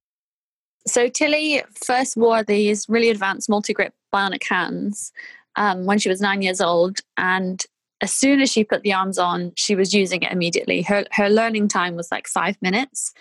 So 0.85 1.07
Tilly 1.07 1.63
first 1.73 2.17
wore 2.17 2.43
these 2.43 2.87
really 2.89 3.09
advanced 3.09 3.49
multi-grip 3.49 3.93
bionic 4.13 4.43
hands 4.47 5.11
um, 5.55 5.85
when 5.85 5.99
she 5.99 6.09
was 6.09 6.21
nine 6.21 6.41
years 6.41 6.61
old, 6.61 6.99
and 7.17 7.63
as 8.01 8.13
soon 8.13 8.41
as 8.41 8.51
she 8.51 8.63
put 8.63 8.83
the 8.83 8.93
arms 8.93 9.17
on, 9.17 9.53
she 9.55 9.75
was 9.75 9.93
using 9.93 10.23
it 10.23 10.31
immediately. 10.31 10.81
Her 10.81 11.05
her 11.11 11.29
learning 11.29 11.69
time 11.69 11.95
was 11.95 12.11
like 12.11 12.27
five 12.27 12.57
minutes, 12.61 13.13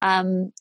um, 0.00 0.52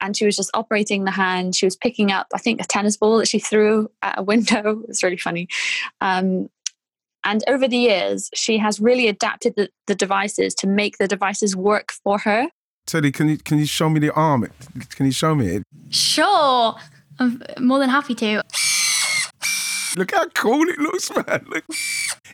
and 0.00 0.16
she 0.16 0.24
was 0.24 0.36
just 0.36 0.50
operating 0.54 1.04
the 1.04 1.10
hand. 1.10 1.54
She 1.54 1.66
was 1.66 1.76
picking 1.76 2.10
up, 2.10 2.28
I 2.34 2.38
think, 2.38 2.60
a 2.60 2.64
tennis 2.64 2.96
ball 2.96 3.18
that 3.18 3.28
she 3.28 3.38
threw 3.38 3.90
at 4.02 4.18
a 4.18 4.22
window. 4.22 4.82
It's 4.88 5.02
really 5.02 5.16
funny. 5.16 5.48
Um, 6.00 6.48
and 7.24 7.42
over 7.48 7.68
the 7.68 7.76
years, 7.76 8.30
she 8.34 8.58
has 8.58 8.80
really 8.80 9.08
adapted 9.08 9.54
the, 9.56 9.68
the 9.86 9.94
devices 9.94 10.54
to 10.54 10.66
make 10.66 10.98
the 10.98 11.08
devices 11.08 11.54
work 11.54 11.92
for 11.92 12.18
her. 12.20 12.48
Tilly, 12.88 13.12
can 13.12 13.28
you, 13.28 13.36
can 13.36 13.58
you 13.58 13.66
show 13.66 13.90
me 13.90 14.00
the 14.00 14.10
arm? 14.14 14.48
Can 14.96 15.04
you 15.04 15.12
show 15.12 15.34
me 15.34 15.48
it? 15.48 15.62
Sure, 15.90 16.74
I'm 17.18 17.42
more 17.60 17.78
than 17.78 17.90
happy 17.90 18.14
to. 18.14 18.42
Look 19.96 20.12
how 20.12 20.26
cool 20.28 20.66
it 20.68 20.78
looks, 20.78 21.10
man. 21.14 21.44
Look. 21.48 21.64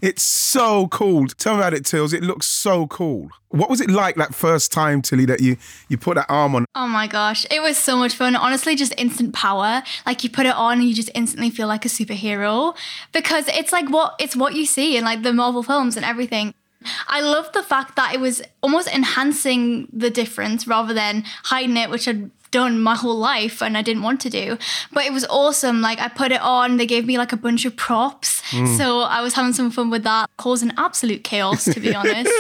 It's 0.01 0.23
so 0.23 0.87
cool. 0.89 1.27
Tell 1.27 1.55
me 1.55 1.61
about 1.61 1.75
it, 1.75 1.85
Tills. 1.85 2.13
It 2.13 2.23
looks 2.23 2.47
so 2.47 2.87
cool. 2.87 3.31
What 3.49 3.69
was 3.69 3.81
it 3.81 3.91
like 3.91 4.15
that 4.15 4.33
first 4.33 4.71
time, 4.71 5.03
Tilly, 5.03 5.25
that 5.27 5.41
you 5.41 5.57
you 5.89 5.99
put 5.99 6.15
that 6.15 6.27
arm 6.29 6.55
on? 6.55 6.67
Oh 6.77 6.87
my 6.87 7.09
gosh, 7.09 7.47
it 7.51 7.61
was 7.61 7.77
so 7.77 7.97
much 7.97 8.15
fun. 8.15 8.37
Honestly, 8.37 8.77
just 8.77 8.95
instant 8.97 9.35
power. 9.35 9.83
Like 10.07 10.23
you 10.23 10.31
put 10.31 10.47
it 10.47 10.55
on 10.55 10.79
and 10.79 10.89
you 10.89 10.95
just 10.95 11.11
instantly 11.17 11.51
feel 11.51 11.67
like 11.67 11.85
a 11.85 11.89
superhero 11.89 12.77
because 13.13 13.49
it's 13.49 13.73
like 13.73 13.89
what 13.91 14.15
it's 14.21 14.37
what 14.37 14.55
you 14.55 14.67
see 14.67 14.97
in 14.97 15.05
like 15.05 15.23
the 15.23 15.33
Marvel 15.33 15.65
films 15.65 15.97
and 15.97 16.05
everything. 16.05 16.55
I 17.09 17.21
love 17.21 17.53
the 17.53 17.63
fact 17.63 17.97
that 17.97 18.15
it 18.15 18.21
was 18.21 18.43
almost 18.63 18.89
enhancing 18.89 19.89
the 19.93 20.11
difference 20.11 20.67
rather 20.67 20.95
than 20.95 21.25
hiding 21.45 21.77
it, 21.77 21.91
which 21.91 22.07
I'd 22.09 22.31
done 22.51 22.81
my 22.81 22.95
whole 22.95 23.19
life 23.19 23.61
and 23.61 23.77
I 23.77 23.83
didn't 23.83 24.05
want 24.05 24.21
to 24.21 24.31
do. 24.31 24.57
But 24.93 25.05
it 25.05 25.13
was 25.13 25.25
awesome. 25.29 25.81
Like 25.81 25.99
I 26.01 26.07
put 26.09 26.31
it 26.31 26.41
on, 26.41 26.77
they 26.77 26.87
gave 26.87 27.05
me 27.05 27.19
like 27.19 27.33
a 27.33 27.37
bunch 27.37 27.65
of 27.65 27.75
props. 27.75 28.43
Mm. 28.53 28.77
So 28.79 29.01
I 29.01 29.23
was 29.23 29.35
having 29.35 29.53
some 29.53 29.73
fun 29.73 29.91
with 29.91 30.05
that, 30.05 30.31
causing 30.37 30.71
absolute 30.77 31.25
chaos 31.25 31.65
to 31.65 31.81
be 31.81 31.93
honest. 32.01 32.31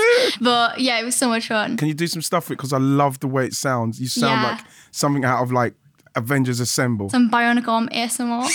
But 0.40 0.78
yeah, 0.78 1.00
it 1.00 1.04
was 1.04 1.16
so 1.16 1.28
much 1.28 1.48
fun. 1.48 1.76
Can 1.76 1.88
you 1.88 1.94
do 1.94 2.06
some 2.06 2.22
stuff 2.22 2.44
with 2.48 2.52
it? 2.52 2.58
Because 2.58 2.72
I 2.72 2.78
love 2.78 3.18
the 3.20 3.26
way 3.26 3.44
it 3.46 3.54
sounds. 3.54 4.00
You 4.00 4.06
sound 4.06 4.42
Yeah. 4.42 4.50
like 4.52 4.60
something 4.92 5.24
out 5.24 5.42
of 5.42 5.50
like 5.50 5.74
Avengers 6.14 6.60
Assemble. 6.60 7.10
Some 7.10 7.28
bionic 7.28 7.66
arm 7.66 7.88
ASMR. 7.88 8.48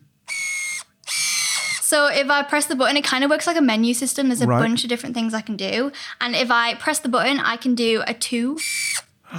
So 1.96 2.08
if 2.08 2.28
I 2.28 2.42
press 2.42 2.66
the 2.66 2.76
button, 2.76 2.98
it 2.98 3.04
kind 3.04 3.24
of 3.24 3.30
works 3.30 3.46
like 3.46 3.56
a 3.56 3.62
menu 3.62 3.94
system. 3.94 4.28
There's 4.28 4.42
a 4.42 4.46
Right. 4.46 4.60
bunch 4.60 4.84
of 4.84 4.90
different 4.90 5.14
things 5.14 5.32
I 5.32 5.40
can 5.40 5.56
do. 5.56 5.90
And 6.20 6.36
if 6.36 6.50
I 6.50 6.74
press 6.74 6.98
the 6.98 7.08
button, 7.08 7.40
I 7.40 7.56
can 7.56 7.74
do 7.74 8.02
a 8.06 8.12
two 8.12 8.58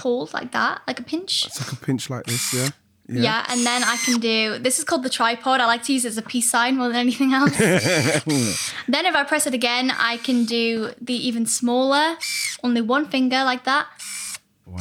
hold 0.02 0.34
like 0.34 0.54
that, 0.54 0.82
like 0.88 1.00
a 1.00 1.04
pinch. 1.04 1.46
It's 1.46 1.60
like 1.62 1.72
a 1.72 1.86
pinch 1.86 2.10
like 2.10 2.26
this, 2.26 2.52
yeah? 2.56 2.70
Yeah. 3.08 3.22
yeah. 3.22 3.46
and 3.50 3.64
then 3.64 3.84
I 3.84 3.96
can 3.98 4.20
do 4.20 4.58
this 4.58 4.80
is 4.80 4.86
called 4.86 5.04
the 5.04 5.10
tripod. 5.20 5.62
I 5.62 5.68
like 5.68 5.84
to 5.84 5.94
use 5.94 6.04
it 6.04 6.10
as 6.10 6.18
a 6.18 6.24
peace 6.24 6.50
sign 6.50 6.78
more 6.78 6.88
than 6.88 6.96
anything 6.98 7.32
else. 7.32 7.56
then 8.94 9.06
if 9.06 9.16
I 9.16 9.24
press 9.24 9.46
it 9.46 9.54
again, 9.54 9.92
I 9.92 10.18
can 10.18 10.46
do 10.46 10.94
the 11.00 11.14
even 11.28 11.46
smaller, 11.46 12.18
only 12.64 12.82
one 12.82 13.06
finger 13.08 13.44
like 13.44 13.66
that. 13.66 13.86
Wow. 14.66 14.80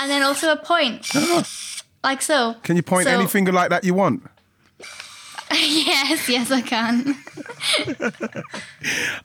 And 0.00 0.10
then 0.10 0.22
also 0.22 0.50
a 0.50 0.56
point. 0.56 1.06
like 2.08 2.22
so. 2.22 2.54
Can 2.62 2.76
you 2.76 2.82
point 2.82 3.04
So- 3.04 3.12
any 3.18 3.26
finger 3.26 3.52
like 3.52 3.68
that 3.68 3.84
you 3.84 3.92
want? 3.92 4.22
yes, 5.52 6.28
yes, 6.28 6.50
I 6.50 6.60
can. 6.60 7.16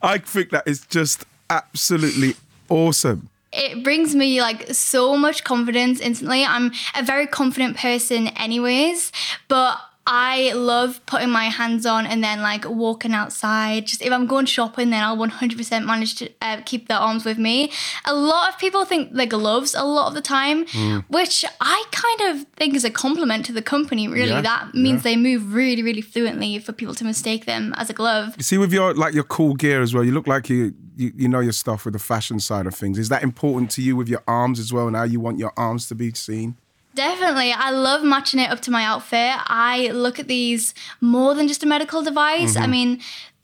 I 0.01 0.17
think 0.17 0.51
that 0.51 0.63
is 0.65 0.85
just 0.87 1.25
absolutely 1.49 2.35
awesome. 2.69 3.29
It 3.51 3.83
brings 3.83 4.15
me 4.15 4.41
like 4.41 4.73
so 4.73 5.17
much 5.17 5.43
confidence 5.43 5.99
instantly. 5.99 6.43
I'm 6.43 6.71
a 6.95 7.03
very 7.03 7.27
confident 7.27 7.77
person, 7.77 8.29
anyways, 8.29 9.11
but 9.47 9.77
I 10.05 10.51
love 10.51 11.05
putting 11.05 11.29
my 11.29 11.45
hands 11.45 11.85
on 11.85 12.05
and 12.05 12.23
then 12.23 12.41
like 12.41 12.69
walking 12.69 13.13
outside. 13.13 13.87
Just 13.87 14.01
if 14.01 14.11
I'm 14.11 14.27
going 14.27 14.45
shopping, 14.45 14.89
then 14.89 15.01
I'll 15.01 15.17
100% 15.17 15.85
manage 15.85 16.15
to 16.15 16.29
uh, 16.41 16.61
keep 16.65 16.89
the 16.89 16.95
arms 16.95 17.23
with 17.23 17.37
me. 17.37 17.71
A 18.05 18.13
lot 18.13 18.51
of 18.51 18.59
people 18.59 18.83
think 18.83 19.13
they're 19.13 19.25
gloves 19.25 19.73
a 19.73 19.85
lot 19.85 20.07
of 20.07 20.13
the 20.13 20.21
time, 20.21 20.65
which 21.07 21.45
I 21.61 21.85
kind 21.91 22.31
of 22.31 22.47
think 22.57 22.75
is 22.75 22.83
a 22.83 22.89
compliment 22.89 23.45
to 23.45 23.53
the 23.53 23.61
company, 23.61 24.07
really. 24.07 24.31
Yeah, 24.31 24.41
that 24.41 24.73
means 24.73 25.05
yeah. 25.05 25.11
they 25.11 25.15
move 25.15 25.53
really, 25.53 25.81
really 25.81 26.01
fluently 26.01 26.59
for 26.59 26.73
people 26.73 26.95
to 26.95 27.05
mistake 27.05 27.45
them 27.45 27.73
as 27.77 27.89
a 27.89 27.93
glove. 27.93 28.33
You 28.37 28.43
see, 28.43 28.57
with 28.57 28.73
your 28.73 28.93
like 28.93 29.13
your 29.13 29.23
cool 29.23 29.53
gear 29.53 29.81
as 29.81 29.93
well, 29.93 30.03
you 30.03 30.11
look 30.11 30.27
like 30.27 30.49
you, 30.49 30.73
you 30.97 31.13
you 31.15 31.27
know 31.29 31.39
your 31.39 31.53
stuff 31.53 31.85
with 31.85 31.93
the 31.93 31.99
fashion 31.99 32.39
side 32.39 32.67
of 32.67 32.75
things. 32.75 32.97
Is 32.99 33.07
that 33.09 33.23
important 33.23 33.71
to 33.71 33.81
you 33.81 33.95
with 33.95 34.09
your 34.09 34.23
arms 34.27 34.59
as 34.59 34.73
well, 34.73 34.87
and 34.87 34.95
how 34.95 35.03
you 35.03 35.21
want 35.21 35.39
your 35.39 35.53
arms 35.55 35.87
to 35.87 35.95
be 35.95 36.13
seen? 36.13 36.57
Definitely. 36.95 37.51
I 37.51 37.71
love 37.71 38.03
matching 38.03 38.39
it 38.39 38.51
up 38.51 38.59
to 38.61 38.71
my 38.71 38.83
outfit. 38.83 39.33
I 39.47 39.89
look 39.93 40.19
at 40.19 40.27
these 40.27 40.73
more 41.01 41.33
than 41.33 41.47
just 41.47 41.63
a 41.63 41.65
medical 41.65 42.03
device. 42.03 42.55
I 42.55 42.61
mm-hmm. 42.61 42.71
mean, 42.71 43.01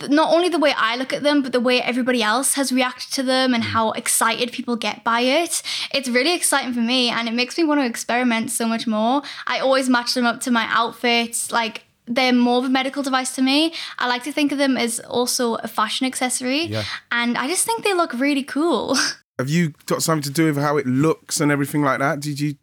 not 0.07 0.33
only 0.33 0.49
the 0.49 0.59
way 0.59 0.73
I 0.77 0.95
look 0.95 1.13
at 1.13 1.23
them, 1.23 1.41
but 1.41 1.51
the 1.51 1.59
way 1.59 1.81
everybody 1.81 2.21
else 2.21 2.53
has 2.53 2.71
reacted 2.71 3.12
to 3.13 3.23
them 3.23 3.53
and 3.53 3.63
mm-hmm. 3.63 3.73
how 3.73 3.91
excited 3.91 4.51
people 4.51 4.75
get 4.75 5.03
by 5.03 5.21
it. 5.21 5.63
It's 5.93 6.07
really 6.07 6.35
exciting 6.35 6.73
for 6.73 6.81
me 6.81 7.09
and 7.09 7.27
it 7.27 7.33
makes 7.33 7.57
me 7.57 7.63
want 7.63 7.81
to 7.81 7.85
experiment 7.85 8.51
so 8.51 8.67
much 8.67 8.85
more. 8.85 9.23
I 9.47 9.59
always 9.59 9.89
match 9.89 10.13
them 10.13 10.25
up 10.25 10.41
to 10.41 10.51
my 10.51 10.67
outfits. 10.69 11.51
Like, 11.51 11.85
they're 12.09 12.33
more 12.33 12.57
of 12.57 12.65
a 12.65 12.69
medical 12.69 13.03
device 13.03 13.35
to 13.35 13.41
me. 13.41 13.73
I 13.99 14.07
like 14.07 14.23
to 14.23 14.31
think 14.31 14.51
of 14.51 14.57
them 14.57 14.77
as 14.77 14.99
also 15.01 15.55
a 15.55 15.67
fashion 15.67 16.07
accessory. 16.07 16.65
Yeah. 16.65 16.83
And 17.12 17.38
I 17.38 17.47
just 17.47 17.65
think 17.65 17.83
they 17.83 17.93
look 17.93 18.13
really 18.13 18.43
cool. 18.43 18.97
Have 19.39 19.47
you 19.49 19.73
got 19.86 20.04
something 20.04 20.21
to 20.23 20.30
do 20.30 20.47
with 20.47 20.58
how 20.58 20.75
it 20.75 20.86
looks 20.86 21.39
and 21.39 21.49
everything 21.49 21.82
like 21.82 21.99
that? 21.99 22.19
Did 22.19 22.41
you 22.41 22.56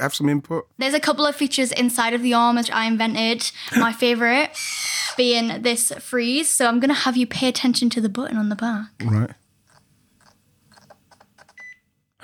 have 0.00 0.12
some 0.12 0.28
input? 0.28 0.66
There's 0.78 0.92
a 0.92 0.98
couple 0.98 1.24
of 1.24 1.36
features 1.36 1.70
inside 1.70 2.12
of 2.12 2.22
the 2.22 2.34
arm 2.34 2.56
which 2.56 2.72
I 2.72 2.86
invented. 2.86 3.52
My 3.76 3.92
favorite 4.04 4.50
being 5.16 5.62
this 5.62 5.92
freeze. 6.00 6.50
So 6.50 6.66
I'm 6.66 6.80
gonna 6.80 6.92
have 6.92 7.16
you 7.16 7.24
pay 7.28 7.46
attention 7.48 7.88
to 7.90 8.00
the 8.00 8.08
button 8.08 8.36
on 8.36 8.48
the 8.48 8.56
back. 8.56 8.86
Right. 9.04 9.30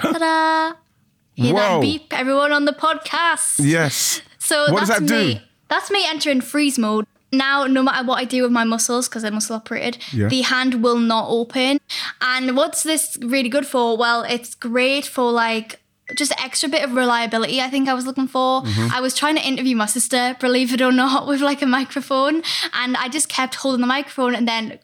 Ta-da! 0.01 0.73
Hear 1.35 1.55
Whoa. 1.55 1.61
that 1.61 1.81
beep, 1.81 2.13
everyone 2.13 2.51
on 2.53 2.65
the 2.65 2.73
podcast. 2.73 3.57
Yes. 3.61 4.23
So 4.43 4.73
What 4.73 4.81
does 4.81 4.89
that's 4.89 5.01
that 5.03 5.07
do? 5.07 5.15
me. 5.35 5.43
That's 5.69 5.91
me 5.93 6.03
entering 6.09 6.41
freeze 6.41 6.77
mode. 6.79 7.07
Now, 7.33 7.65
no 7.67 7.83
matter 7.83 8.05
what 8.07 8.19
I 8.19 8.25
do 8.25 8.43
with 8.43 8.53
my 8.53 8.65
muscles, 8.65 9.09
because 9.09 9.23
they're 9.23 9.31
muscle 9.31 9.57
operated, 9.57 9.99
Yeah. 10.13 10.29
the 10.29 10.43
hand 10.43 10.83
will 10.83 10.99
not 10.99 11.27
open. 11.29 11.81
And 12.21 12.57
what's 12.57 12.83
this 12.83 13.17
really 13.23 13.49
good 13.49 13.67
for? 13.67 13.97
Well, 13.97 14.23
it's 14.25 14.55
great 14.55 15.07
for 15.07 15.31
like 15.31 15.81
just 16.17 16.33
extra 16.43 16.69
bit 16.69 16.83
of 16.83 16.95
reliability. 16.95 17.61
I 17.61 17.71
think 17.71 17.89
I 17.89 17.95
was 17.95 18.05
looking 18.05 18.27
for. 18.27 18.63
Mm-hmm. 18.63 18.93
I 18.93 19.01
was 19.01 19.15
trying 19.15 19.37
to 19.37 19.47
interview 19.47 19.77
my 19.77 19.87
sister, 19.87 20.37
believe 20.41 20.73
it 20.75 20.81
or 20.83 20.91
not, 20.91 21.27
with 21.29 21.41
like 21.41 21.63
a 21.63 21.67
microphone, 21.67 22.43
and 22.75 22.97
I 22.97 23.09
just 23.09 23.29
kept 23.29 23.55
holding 23.57 23.81
the 23.81 23.87
microphone 23.87 24.35
and 24.35 24.49
then 24.49 24.81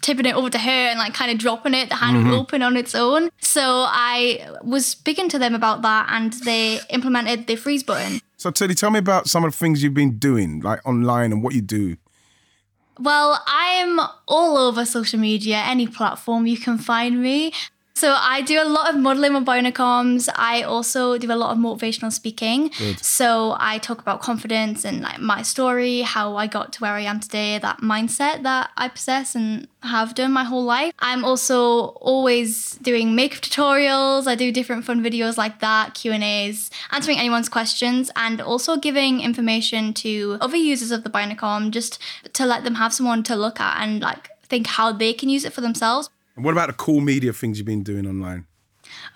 tipping 0.00 0.26
it 0.26 0.34
over 0.34 0.50
to 0.50 0.58
her 0.58 0.70
and 0.70 0.98
like 0.98 1.14
kind 1.14 1.30
of 1.30 1.38
dropping 1.38 1.74
it. 1.74 1.88
The 1.90 1.96
hand 1.96 2.16
Mm-hmm. 2.16 2.30
would 2.30 2.36
open 2.38 2.62
on 2.62 2.76
its 2.76 2.94
own. 2.94 3.30
So 3.40 3.62
I 3.88 4.56
was 4.62 4.86
speaking 4.86 5.28
to 5.30 5.38
them 5.38 5.54
about 5.54 5.82
that, 5.82 6.06
and 6.10 6.32
they 6.44 6.80
implemented 6.88 7.46
the 7.46 7.56
freeze 7.56 7.82
button. 7.82 8.20
So, 8.44 8.50
Tilly, 8.50 8.74
tell 8.74 8.90
me 8.90 8.98
about 8.98 9.26
some 9.26 9.42
of 9.42 9.52
the 9.52 9.56
things 9.56 9.82
you've 9.82 9.94
been 9.94 10.18
doing, 10.18 10.60
like 10.60 10.86
online 10.86 11.32
and 11.32 11.42
what 11.42 11.54
you 11.54 11.62
do. 11.62 11.96
Well, 13.00 13.42
I'm 13.46 13.98
all 14.28 14.58
over 14.58 14.84
social 14.84 15.18
media, 15.18 15.62
any 15.64 15.86
platform 15.86 16.46
you 16.46 16.58
can 16.58 16.76
find 16.76 17.22
me. 17.22 17.54
So 17.96 18.12
I 18.12 18.42
do 18.42 18.60
a 18.60 18.68
lot 18.68 18.92
of 18.92 19.00
modeling 19.00 19.34
on 19.34 19.46
bionic. 19.46 20.28
I 20.36 20.62
also 20.62 21.16
do 21.16 21.32
a 21.32 21.36
lot 21.36 21.52
of 21.52 21.58
motivational 21.58 22.12
speaking. 22.12 22.70
So 23.00 23.56
I 23.58 23.78
talk 23.78 24.00
about 24.00 24.20
confidence 24.20 24.84
and 24.84 25.00
like 25.00 25.20
my 25.20 25.40
story, 25.40 26.02
how 26.02 26.36
I 26.36 26.46
got 26.46 26.72
to 26.74 26.80
where 26.80 26.92
I 26.92 27.00
am 27.02 27.18
today, 27.20 27.56
that 27.58 27.78
mindset 27.78 28.42
that 28.42 28.72
I 28.76 28.88
possess 28.88 29.34
and 29.34 29.68
have 29.84 30.14
done 30.14 30.32
my 30.32 30.44
whole 30.44 30.64
life. 30.64 30.92
I'm 30.98 31.24
also 31.24 31.94
always 32.10 32.72
doing 32.82 33.14
makeup 33.14 33.40
tutorials. 33.40 34.26
I 34.26 34.34
do 34.34 34.52
different 34.52 34.84
fun 34.84 35.02
videos 35.02 35.38
like 35.38 35.60
that, 35.60 35.94
Q&As, 35.94 36.70
answering 36.90 37.18
anyone's 37.18 37.48
questions 37.48 38.10
and 38.16 38.40
also 38.40 38.76
giving 38.76 39.20
information 39.20 39.94
to 39.94 40.36
other 40.42 40.56
users 40.58 40.90
of 40.90 41.04
the 41.04 41.10
bionic 41.10 41.70
just 41.70 41.98
to 42.34 42.44
let 42.44 42.64
them 42.64 42.74
have 42.74 42.92
someone 42.92 43.22
to 43.22 43.34
look 43.34 43.60
at 43.60 43.80
and 43.80 44.02
like 44.02 44.28
think 44.42 44.66
how 44.66 44.92
they 44.92 45.14
can 45.14 45.30
use 45.30 45.46
it 45.46 45.54
for 45.54 45.62
themselves. 45.62 46.10
And 46.36 46.44
what 46.44 46.52
about 46.52 46.68
the 46.68 46.74
cool 46.74 47.00
media 47.00 47.32
things 47.32 47.58
you've 47.58 47.66
been 47.66 47.82
doing 47.82 48.06
online? 48.06 48.46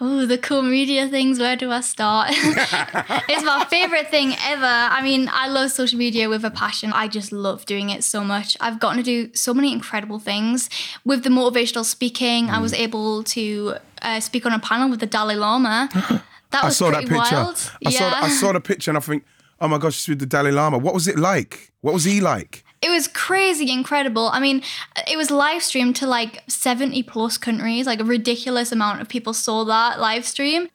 Oh, 0.00 0.24
the 0.26 0.38
cool 0.38 0.62
media 0.62 1.08
things. 1.08 1.38
Where 1.38 1.56
do 1.56 1.70
I 1.70 1.80
start? 1.82 2.28
it's 2.32 3.44
my 3.44 3.66
favorite 3.68 4.08
thing 4.10 4.34
ever. 4.46 4.64
I 4.64 5.02
mean, 5.02 5.28
I 5.32 5.48
love 5.48 5.70
social 5.72 5.98
media 5.98 6.28
with 6.28 6.44
a 6.44 6.50
passion. 6.50 6.92
I 6.92 7.08
just 7.08 7.32
love 7.32 7.66
doing 7.66 7.90
it 7.90 8.02
so 8.04 8.22
much. 8.24 8.56
I've 8.60 8.78
gotten 8.80 8.98
to 8.98 9.02
do 9.02 9.30
so 9.34 9.52
many 9.52 9.72
incredible 9.72 10.18
things. 10.18 10.70
With 11.04 11.22
the 11.24 11.30
motivational 11.30 11.84
speaking, 11.84 12.48
I 12.50 12.60
was 12.60 12.72
Mm. 12.72 12.78
able 12.80 13.24
to 13.24 13.74
uh, 14.02 14.20
speak 14.20 14.46
on 14.46 14.52
a 14.52 14.58
panel 14.58 14.88
with 14.88 15.00
the 15.00 15.06
Dalai 15.06 15.34
Lama. 15.36 15.88
That 16.50 16.64
was 16.64 16.80
I 16.80 16.86
saw 16.86 16.90
that 16.92 17.00
picture. 17.02 17.14
wild. 17.36 17.72
I 17.84 17.90
yeah. 17.90 17.98
saw 17.98 18.24
I 18.24 18.28
saw 18.30 18.52
the 18.54 18.60
picture 18.60 18.90
and 18.90 18.96
I 18.96 19.02
think, 19.02 19.22
oh 19.60 19.68
my 19.68 19.76
gosh, 19.76 19.96
it's 19.98 20.08
with 20.08 20.18
the 20.18 20.24
Dalai 20.24 20.50
Lama. 20.50 20.78
What 20.78 20.94
was 20.94 21.06
it 21.06 21.18
like? 21.18 21.72
What 21.82 21.92
was 21.92 22.04
he 22.04 22.22
like? 22.22 22.64
It 22.80 22.90
was 22.90 23.08
crazy 23.08 23.70
incredible. 23.72 24.28
I 24.28 24.40
mean, 24.40 24.62
it 25.10 25.16
was 25.16 25.30
live 25.30 25.62
streamed 25.62 25.96
to 25.96 26.06
like 26.06 26.42
70 26.48 27.02
plus 27.04 27.36
countries, 27.36 27.86
like 27.86 28.00
a 28.00 28.04
ridiculous 28.04 28.72
amount 28.72 29.00
of 29.00 29.08
people 29.08 29.32
saw 29.34 29.64
that 29.64 29.98
live 29.98 30.24
stream. 30.24 30.68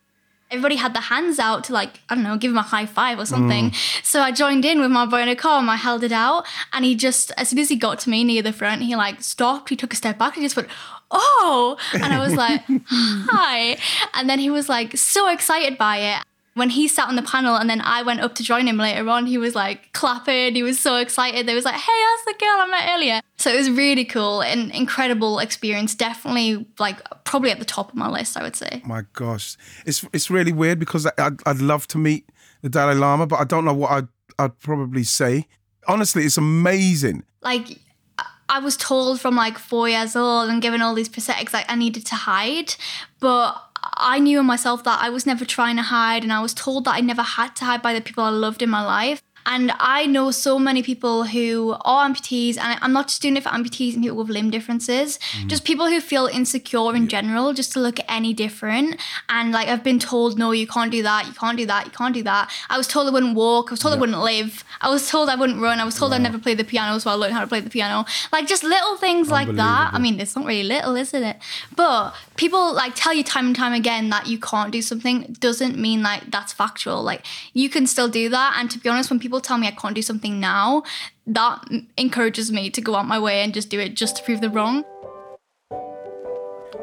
Everybody 0.52 0.76
had 0.76 0.94
their 0.94 1.02
hands 1.02 1.40
out 1.40 1.64
to 1.66 1.74
like, 1.74 2.02
I 2.10 2.16
don't 2.16 2.24
know, 2.24 2.38
give 2.38 2.52
him 2.52 2.58
a 2.58 2.62
high 2.62 2.86
five 2.86 3.18
or 3.18 3.26
something. 3.26 3.72
Mm. 3.72 4.06
So 4.06 4.22
I 4.22 4.32
joined 4.32 4.66
in 4.66 4.80
with 4.80 4.92
my 4.92 5.06
boy 5.06 5.22
in 5.22 5.30
bionic 5.30 5.44
arm, 5.46 5.68
I 5.68 5.78
held 5.78 6.04
it 6.04 6.12
out, 6.12 6.46
and 6.74 6.86
he 6.86 6.94
just, 6.94 7.32
as 7.38 7.50
soon 7.50 7.60
as 7.60 7.70
he 7.70 7.76
got 7.76 8.00
to 8.00 8.10
me 8.10 8.24
near 8.24 8.44
the 8.44 8.54
front, 8.54 8.84
he 8.84 8.96
like 8.96 9.22
stopped, 9.24 9.70
he 9.70 9.76
took 9.76 9.94
a 9.94 9.96
step 9.96 10.20
back, 10.20 10.36
and 10.36 10.44
he 10.44 10.46
just 10.46 10.56
went, 10.56 10.70
oh, 11.10 11.78
and 11.94 12.06
I 12.06 12.20
was 12.20 12.36
like, 12.36 12.62
hi. 12.88 13.78
And 14.14 14.30
then 14.30 14.40
he 14.40 14.50
was 14.50 14.70
like 14.70 14.98
so 14.98 15.30
excited 15.30 15.78
by 15.78 15.98
it. 15.98 16.24
When 16.56 16.70
he 16.70 16.88
sat 16.88 17.08
on 17.08 17.16
the 17.16 17.24
panel 17.24 17.56
and 17.56 17.68
then 17.70 17.82
I 17.82 18.04
went 18.04 18.22
up 18.22 18.36
to 18.36 18.44
join 18.44 18.68
him 18.68 18.78
later 18.78 19.10
on, 19.10 19.26
he 19.26 19.38
was 19.40 19.56
like 19.56 19.92
clapping. 19.94 20.54
He 20.54 20.62
was 20.62 20.80
so 20.80 20.98
excited. 20.98 21.48
They 21.48 21.56
was 21.56 21.66
like, 21.66 21.74
hey, 21.74 22.04
that's 22.12 22.26
the 22.26 22.46
girl 22.46 22.58
I 22.60 22.68
met 22.70 22.90
earlier. 22.94 23.22
So 23.38 23.52
it 23.52 23.58
was 23.58 23.72
really 23.72 24.06
cool 24.06 24.42
and 24.44 24.70
incredible 24.72 25.40
experience. 25.40 25.96
Definitely 25.96 26.68
like 26.78 27.00
probably 27.24 27.50
at 27.50 27.58
the 27.60 27.66
top 27.66 27.90
of 27.90 27.96
my 27.96 28.08
list, 28.10 28.38
I 28.38 28.44
would 28.44 28.56
say. 28.56 28.82
My 28.86 29.02
gosh, 29.14 29.58
it's 29.86 30.06
it's 30.14 30.30
really 30.30 30.52
weird 30.54 30.78
because 30.78 31.08
I- 31.08 31.12
I'd, 31.18 31.40
I'd 31.48 31.60
love 31.60 31.88
to 31.88 31.98
meet 31.98 32.30
the 32.62 32.70
Dalai 32.70 32.94
Lama, 32.96 33.26
but 33.26 33.40
I 33.40 33.46
don't 33.46 33.66
know 33.66 33.74
what 33.74 33.92
I'd 33.92 34.08
I'd 34.38 34.60
probably 34.60 35.04
say. 35.04 35.48
Honestly, 35.88 36.24
it's 36.24 36.38
amazing. 36.38 37.24
Like, 37.42 37.80
I- 38.20 38.26
I 38.50 38.60
was 38.60 38.78
told 38.78 39.20
from 39.20 39.36
like 39.36 39.58
four 39.58 39.90
years 39.90 40.16
old 40.16 40.50
and 40.50 40.62
given 40.62 40.82
all 40.84 40.94
these 40.94 41.10
prosthetics 41.10 41.52
like 41.52 41.66
I 41.68 41.76
needed 41.76 42.06
to 42.08 42.16
hide, 42.16 42.76
but 43.20 43.56
I 43.94 44.20
knew 44.20 44.40
in 44.40 44.46
myself 44.46 44.84
that 44.84 45.02
I 45.02 45.10
was 45.10 45.26
never 45.26 45.46
trying 45.46 45.76
to 45.78 45.84
hide, 45.84 46.24
and 46.24 46.32
I 46.32 46.42
was 46.42 46.54
told 46.54 46.86
that 46.86 46.96
I 46.96 47.02
never 47.02 47.22
had 47.22 47.56
to 47.58 47.66
hide 47.66 47.82
by 47.82 47.94
the 47.94 48.02
people 48.02 48.24
I 48.24 48.30
loved 48.30 48.62
in 48.62 48.70
my 48.70 48.84
life. 48.86 49.22
And 49.46 49.72
I 49.80 50.06
know 50.06 50.32
so 50.32 50.58
many 50.58 50.84
people 50.84 51.26
who 51.26 51.76
are 51.82 52.08
amputees, 52.08 52.58
and 52.58 52.80
I'm 52.82 52.94
not 52.94 53.08
just 53.08 53.22
doing 53.22 53.38
it 53.38 53.44
for 53.44 53.50
amputees 53.50 53.94
and 53.94 54.04
people 54.04 54.18
with 54.18 54.30
limb 54.30 54.50
differences, 54.50 55.18
mm-hmm. 55.18 55.48
just 55.48 55.66
people 55.66 55.88
who 55.88 56.00
feel 56.00 56.28
insecure 56.28 56.96
in 56.96 57.08
general, 57.08 57.54
just 57.54 57.72
to 57.74 57.80
look 57.80 58.00
any 58.08 58.34
different. 58.34 59.00
And 59.30 59.52
like 59.52 59.68
I've 59.68 59.84
been 59.84 60.00
told, 60.00 60.38
no, 60.38 60.52
you 60.52 60.68
can't 60.68 60.92
do 60.92 61.04
that, 61.04 61.28
you 61.28 61.34
can't 61.34 61.58
do 61.58 61.66
that, 61.66 61.86
you 61.86 61.92
can't 61.92 62.14
do 62.14 62.24
that. 62.24 62.52
I 62.70 62.78
was 62.78 62.88
told 62.88 63.08
I 63.08 63.12
wouldn't 63.12 63.36
walk, 63.36 63.70
I 63.70 63.74
was 63.74 63.80
told 63.80 63.94
I 63.94 64.00
wouldn't 64.00 64.20
live, 64.20 64.64
I 64.82 64.90
was 64.90 65.10
told 65.10 65.30
I 65.30 65.36
wouldn't 65.36 65.62
run, 65.62 65.80
I 65.80 65.86
was 65.86 65.96
told 65.96 66.14
I'd 66.14 66.22
never 66.22 66.40
play 66.40 66.54
the 66.54 66.64
piano, 66.64 67.00
so 67.00 67.10
I 67.10 67.14
learned 67.14 67.34
how 67.34 67.42
to 67.42 67.48
play 67.48 67.60
the 67.60 67.70
piano. 67.70 68.06
Like 68.32 68.48
just 68.48 68.64
little 68.64 68.98
things 68.98 69.30
like 69.30 69.50
that. 69.56 69.94
I 69.94 70.00
mean, 70.00 70.20
it's 70.20 70.36
not 70.36 70.46
really 70.46 70.64
little, 70.64 70.96
isn't 70.96 71.24
it? 71.24 71.38
But 71.76 72.14
people 72.36 72.74
like 72.74 72.94
tell 72.96 73.14
you 73.14 73.24
time 73.24 73.48
and 73.48 73.56
time 73.56 73.74
again 73.74 74.10
that 74.10 74.28
you 74.28 74.40
can't 74.40 74.72
do 74.72 74.82
something 74.82 75.36
doesn't 75.40 75.78
mean 75.78 76.02
like 76.02 76.32
that's 76.32 76.54
factual. 76.54 77.02
Like 77.04 77.26
you 77.54 77.70
can 77.70 77.88
still 77.88 78.08
do 78.08 78.30
that. 78.30 78.56
And 78.58 78.70
to 78.72 78.80
be 78.80 78.90
honest, 78.90 79.10
when 79.10 79.20
people 79.20 79.33
tell 79.42 79.58
me 79.58 79.68
I 79.68 79.72
can't 79.72 79.96
do 79.96 80.02
something 80.02 80.40
now, 80.40 80.84
that 81.28 81.64
encourages 81.98 82.52
me 82.52 82.70
to 82.70 82.82
go 82.82 82.96
out 82.96 83.08
my 83.08 83.20
way 83.20 83.42
and 83.42 83.54
just 83.54 83.70
do 83.70 83.80
it 83.80 83.96
just 83.96 84.18
to 84.18 84.24
prove 84.24 84.42
them 84.42 84.54
wrong. 84.54 84.84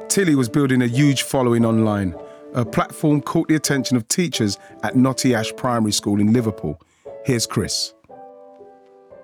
Tilly 0.09 0.35
was 0.35 0.49
building 0.49 0.83
a 0.83 0.87
huge 0.87 1.23
following 1.23 1.65
online. 1.65 2.15
Her 2.55 2.65
platform 2.65 3.21
caught 3.21 3.49
the 3.49 3.55
attention 3.55 3.97
of 3.97 4.09
teachers 4.09 4.59
at 4.83 4.97
Knotty 4.97 5.35
Ash 5.35 5.53
Primary 5.57 5.93
School 5.93 6.21
in 6.21 6.33
Liverpool. 6.33 6.81
Here's 7.25 7.47
Chris. 7.47 7.95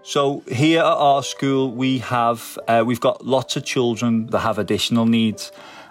So 0.03 0.45
here 0.47 0.79
at 0.79 0.85
our 0.85 1.25
school, 1.25 1.73
we 1.73 1.99
have 1.99 2.57
uh, 2.69 2.85
we've 2.87 3.01
got 3.01 3.27
lots 3.27 3.57
of 3.57 3.65
children 3.65 4.29
that 4.29 4.39
have 4.39 4.59
additional 4.59 5.07
needs. 5.07 5.51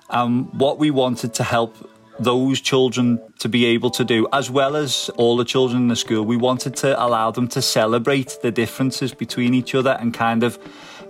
Um, 0.10 0.45
what 0.58 0.78
we 0.80 0.91
wanted 0.91 1.34
to 1.34 1.43
help 1.43 1.76
those 2.19 2.62
children 2.62 3.19
to 3.39 3.49
be 3.49 3.65
able 3.65 3.89
to 3.91 4.04
do, 4.06 4.28
as 4.32 4.49
well 4.49 4.75
as 4.75 5.10
all 5.17 5.38
the 5.38 5.45
children 5.45 5.84
in 5.84 5.88
the 5.88 5.95
school, 5.95 6.23
we 6.23 6.38
wanted 6.38 6.75
to 6.78 7.04
allow 7.04 7.32
them 7.32 7.47
to 7.49 7.62
celebrate 7.62 8.38
the 8.41 8.51
differences 8.51 9.13
between 9.13 9.54
each 9.54 9.75
other 9.75 9.97
and 9.99 10.13
kind 10.13 10.43
of 10.43 10.58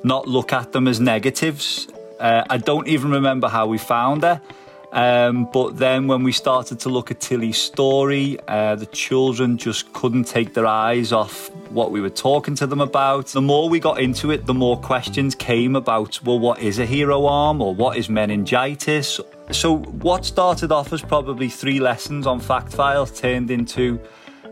not 0.03 0.27
look 0.27 0.53
at 0.53 0.71
them 0.71 0.87
as 0.87 0.99
negatives. 0.99 1.87
Uh, 2.19 2.43
I 2.49 2.57
don't 2.57 2.87
even 2.87 3.11
remember 3.11 3.47
how 3.47 3.67
we 3.67 3.77
found 3.77 4.23
her. 4.23 4.41
Um, 4.91 5.49
but 5.51 5.77
then 5.77 6.07
when 6.07 6.23
we 6.23 6.31
started 6.31 6.79
to 6.81 6.89
look 6.89 7.11
at 7.11 7.19
Tilly's 7.19 7.57
story, 7.57 8.39
uh, 8.47 8.75
the 8.75 8.85
children 8.85 9.57
just 9.57 9.91
couldn't 9.91 10.23
take 10.23 10.53
their 10.53 10.65
eyes 10.65 11.11
off 11.11 11.53
what 11.69 11.91
we 11.91 11.99
were 11.99 12.09
talking 12.09 12.55
to 12.55 12.65
them 12.65 12.79
about. 12.79 13.27
The 13.27 13.41
more 13.41 13.67
we 13.67 13.81
got 13.81 13.99
into 13.99 14.31
it, 14.31 14.45
the 14.45 14.53
more 14.53 14.77
questions 14.77 15.35
came 15.35 15.75
about, 15.75 16.23
well, 16.23 16.39
what 16.39 16.59
is 16.61 16.79
a 16.79 16.85
hero 16.85 17.25
arm 17.25 17.61
or 17.61 17.75
what 17.75 17.97
is 17.97 18.07
meningitis? 18.07 19.19
So 19.51 19.77
what 19.77 20.25
started 20.25 20.71
off 20.71 20.91
as 20.91 21.01
probably 21.01 21.49
three 21.49 21.79
lessons 21.79 22.25
on 22.25 22.39
fact 22.39 22.71
files 22.71 23.17
turned 23.17 23.51
into 23.51 23.99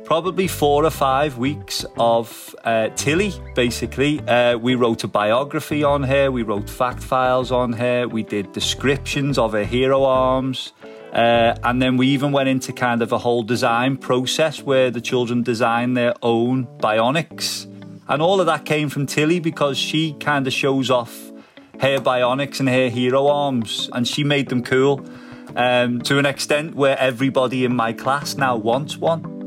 probably 0.06 0.47
four 0.47 0.86
or 0.86 0.89
five 0.89 1.38
weeks 1.38 1.86
of 1.97 2.56
uh, 2.63 2.89
Tilly, 2.89 3.34
basically. 3.56 4.19
Uh, 4.21 4.58
we 4.58 4.75
wrote 4.75 5.03
a 5.03 5.08
biography 5.08 5.84
on 5.84 6.03
her, 6.03 6.32
we 6.32 6.43
wrote 6.43 6.69
fact 6.69 7.01
files 7.01 7.51
on 7.51 7.73
her, 7.73 8.08
we 8.08 8.23
did 8.23 8.51
descriptions 8.51 9.38
of 9.38 9.53
her 9.53 9.63
hero 9.63 10.03
arms. 10.03 10.73
Uh, 11.12 11.56
and 11.63 11.82
then 11.82 11.95
we 11.97 12.08
even 12.08 12.32
went 12.32 12.49
into 12.49 12.73
kind 12.73 13.01
of 13.01 13.12
a 13.12 13.17
whole 13.17 13.43
design 13.43 13.97
process 13.97 14.63
where 14.63 14.89
the 14.89 15.01
children 15.01 15.43
designed 15.43 15.95
their 15.95 16.13
own 16.21 16.65
bionics. 16.79 17.65
And 18.08 18.21
all 18.21 18.39
of 18.39 18.47
that 18.47 18.65
came 18.65 18.89
from 18.89 19.06
Tilly 19.06 19.39
because 19.39 19.77
she 19.77 20.13
kind 20.19 20.47
of 20.47 20.53
shows 20.53 20.89
off 20.89 21.33
her 21.79 21.99
bionics 21.99 22.59
and 22.59 22.69
hair 22.69 22.89
hero 22.89 23.27
arms, 23.27 23.89
and 23.93 24.07
she 24.07 24.23
made 24.23 24.49
them 24.49 24.63
cool 24.63 25.05
um, 25.55 26.01
to 26.01 26.17
an 26.19 26.25
extent 26.25 26.75
where 26.75 26.97
everybody 26.97 27.65
in 27.65 27.75
my 27.75 27.93
class 27.93 28.36
now 28.36 28.55
wants 28.55 28.97
one. 28.97 29.42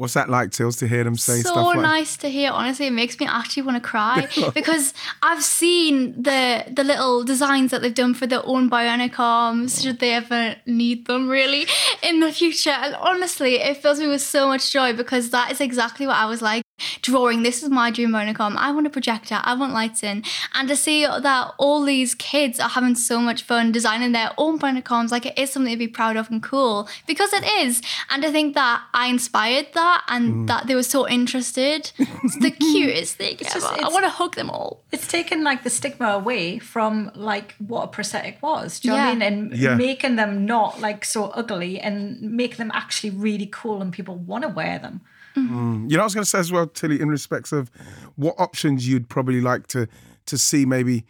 What's 0.00 0.14
that 0.14 0.30
like, 0.30 0.50
Tills, 0.50 0.76
to 0.76 0.88
hear 0.88 1.04
them 1.04 1.18
say 1.18 1.42
so 1.42 1.50
stuff 1.50 1.66
like 1.66 1.80
nice 1.80 2.16
to 2.16 2.30
hear. 2.30 2.52
Honestly, 2.52 2.86
it 2.86 2.92
makes 2.92 3.20
me 3.20 3.26
actually 3.26 3.64
want 3.64 3.76
to 3.76 3.86
cry 3.86 4.26
because 4.54 4.94
I've 5.22 5.42
seen 5.42 6.22
the 6.22 6.64
the 6.70 6.82
little 6.84 7.22
designs 7.22 7.70
that 7.72 7.82
they've 7.82 7.92
done 7.92 8.14
for 8.14 8.26
their 8.26 8.40
own 8.46 8.70
bionic 8.70 9.18
arms. 9.18 9.82
Should 9.82 9.98
they 9.98 10.14
ever 10.14 10.56
need 10.64 11.04
them, 11.04 11.28
really, 11.28 11.66
in 12.02 12.20
the 12.20 12.32
future? 12.32 12.70
And 12.70 12.94
honestly, 12.94 13.56
it 13.56 13.76
fills 13.76 14.00
me 14.00 14.08
with 14.08 14.22
so 14.22 14.48
much 14.48 14.72
joy 14.72 14.94
because 14.94 15.28
that 15.30 15.52
is 15.52 15.60
exactly 15.60 16.06
what 16.06 16.16
I 16.16 16.24
was 16.24 16.40
like 16.40 16.62
drawing. 17.02 17.42
This 17.42 17.62
is 17.62 17.68
my 17.70 17.90
dream 17.90 18.10
bionic 18.10 18.40
arm. 18.40 18.56
I 18.58 18.70
want 18.72 18.86
a 18.86 18.90
projector. 18.90 19.40
I 19.42 19.54
want 19.54 19.72
lights 19.72 20.02
in, 20.02 20.24
and 20.54 20.68
to 20.68 20.76
see 20.76 21.04
that 21.04 21.52
all 21.58 21.82
these 21.82 22.14
kids 22.14 22.58
are 22.60 22.68
having 22.68 22.94
so 22.94 23.20
much 23.20 23.42
fun 23.42 23.72
designing 23.72 24.12
their 24.12 24.32
own 24.38 24.58
bionic 24.58 24.90
arms, 24.90 25.10
like 25.12 25.26
it 25.26 25.38
is 25.38 25.50
something 25.50 25.72
to 25.72 25.78
be 25.78 25.88
proud 25.88 26.16
of 26.16 26.30
and 26.30 26.42
cool 26.42 26.88
because 27.06 27.32
it 27.32 27.44
is. 27.44 27.82
And 28.10 28.24
I 28.24 28.30
think 28.32 28.54
that 28.54 28.82
I 28.94 29.06
inspired 29.08 29.68
that 29.74 30.04
and 30.08 30.34
mm. 30.34 30.46
that 30.48 30.66
they 30.66 30.74
were 30.74 30.82
so 30.82 31.08
interested. 31.08 31.90
It's 31.98 32.38
the 32.38 32.50
cutest 32.72 33.16
thing 33.16 33.36
It's 33.40 33.52
just- 33.54 33.72
ever. 33.72 33.84
I 33.84 33.88
want 33.88 34.04
to 34.04 34.10
hug 34.10 34.34
them 34.36 34.50
all. 34.50 34.82
It's 34.92 35.06
taken 35.06 35.44
like 35.44 35.62
the 35.62 35.70
stigma 35.70 36.08
away 36.08 36.58
from 36.58 37.10
like 37.14 37.54
what 37.58 37.84
a 37.84 37.88
prosthetic 37.88 38.42
was. 38.42 38.80
Do 38.80 38.88
you 38.88 38.94
know 38.94 39.00
what 39.00 39.08
I 39.08 39.12
Yeah. 39.12 39.14
mean? 39.14 39.22
And 39.22 39.56
Yeah. 39.56 39.74
making 39.74 40.16
them 40.16 40.44
not 40.46 40.80
like 40.80 41.04
so 41.04 41.26
ugly 41.26 41.78
and 41.78 42.20
make 42.20 42.56
them 42.56 42.70
actually 42.74 43.10
really 43.10 43.46
cool 43.50 43.80
and 43.82 43.92
people 43.92 44.16
want 44.16 44.42
to 44.42 44.48
wear 44.48 44.78
them. 44.78 45.00
You 45.36 45.96
know, 45.96 46.00
I 46.00 46.04
was 46.04 46.14
going 46.14 46.24
to 46.24 46.30
say 46.30 46.38
as 46.38 46.52
well, 46.52 46.66
Tilly, 46.66 47.00
in 47.00 47.08
respects 47.08 47.52
of 47.52 47.70
what 48.16 48.34
options 48.38 48.88
you'd 48.88 49.08
probably 49.08 49.40
like 49.40 49.66
to 49.68 49.86
to 50.26 50.38
see 50.38 50.66
maybe 50.66 51.04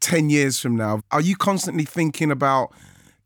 ten 0.00 0.30
years 0.30 0.58
from 0.60 0.76
now. 0.76 1.00
Are 1.10 1.20
you 1.20 1.36
constantly 1.36 1.84
thinking 1.84 2.30
about 2.30 2.72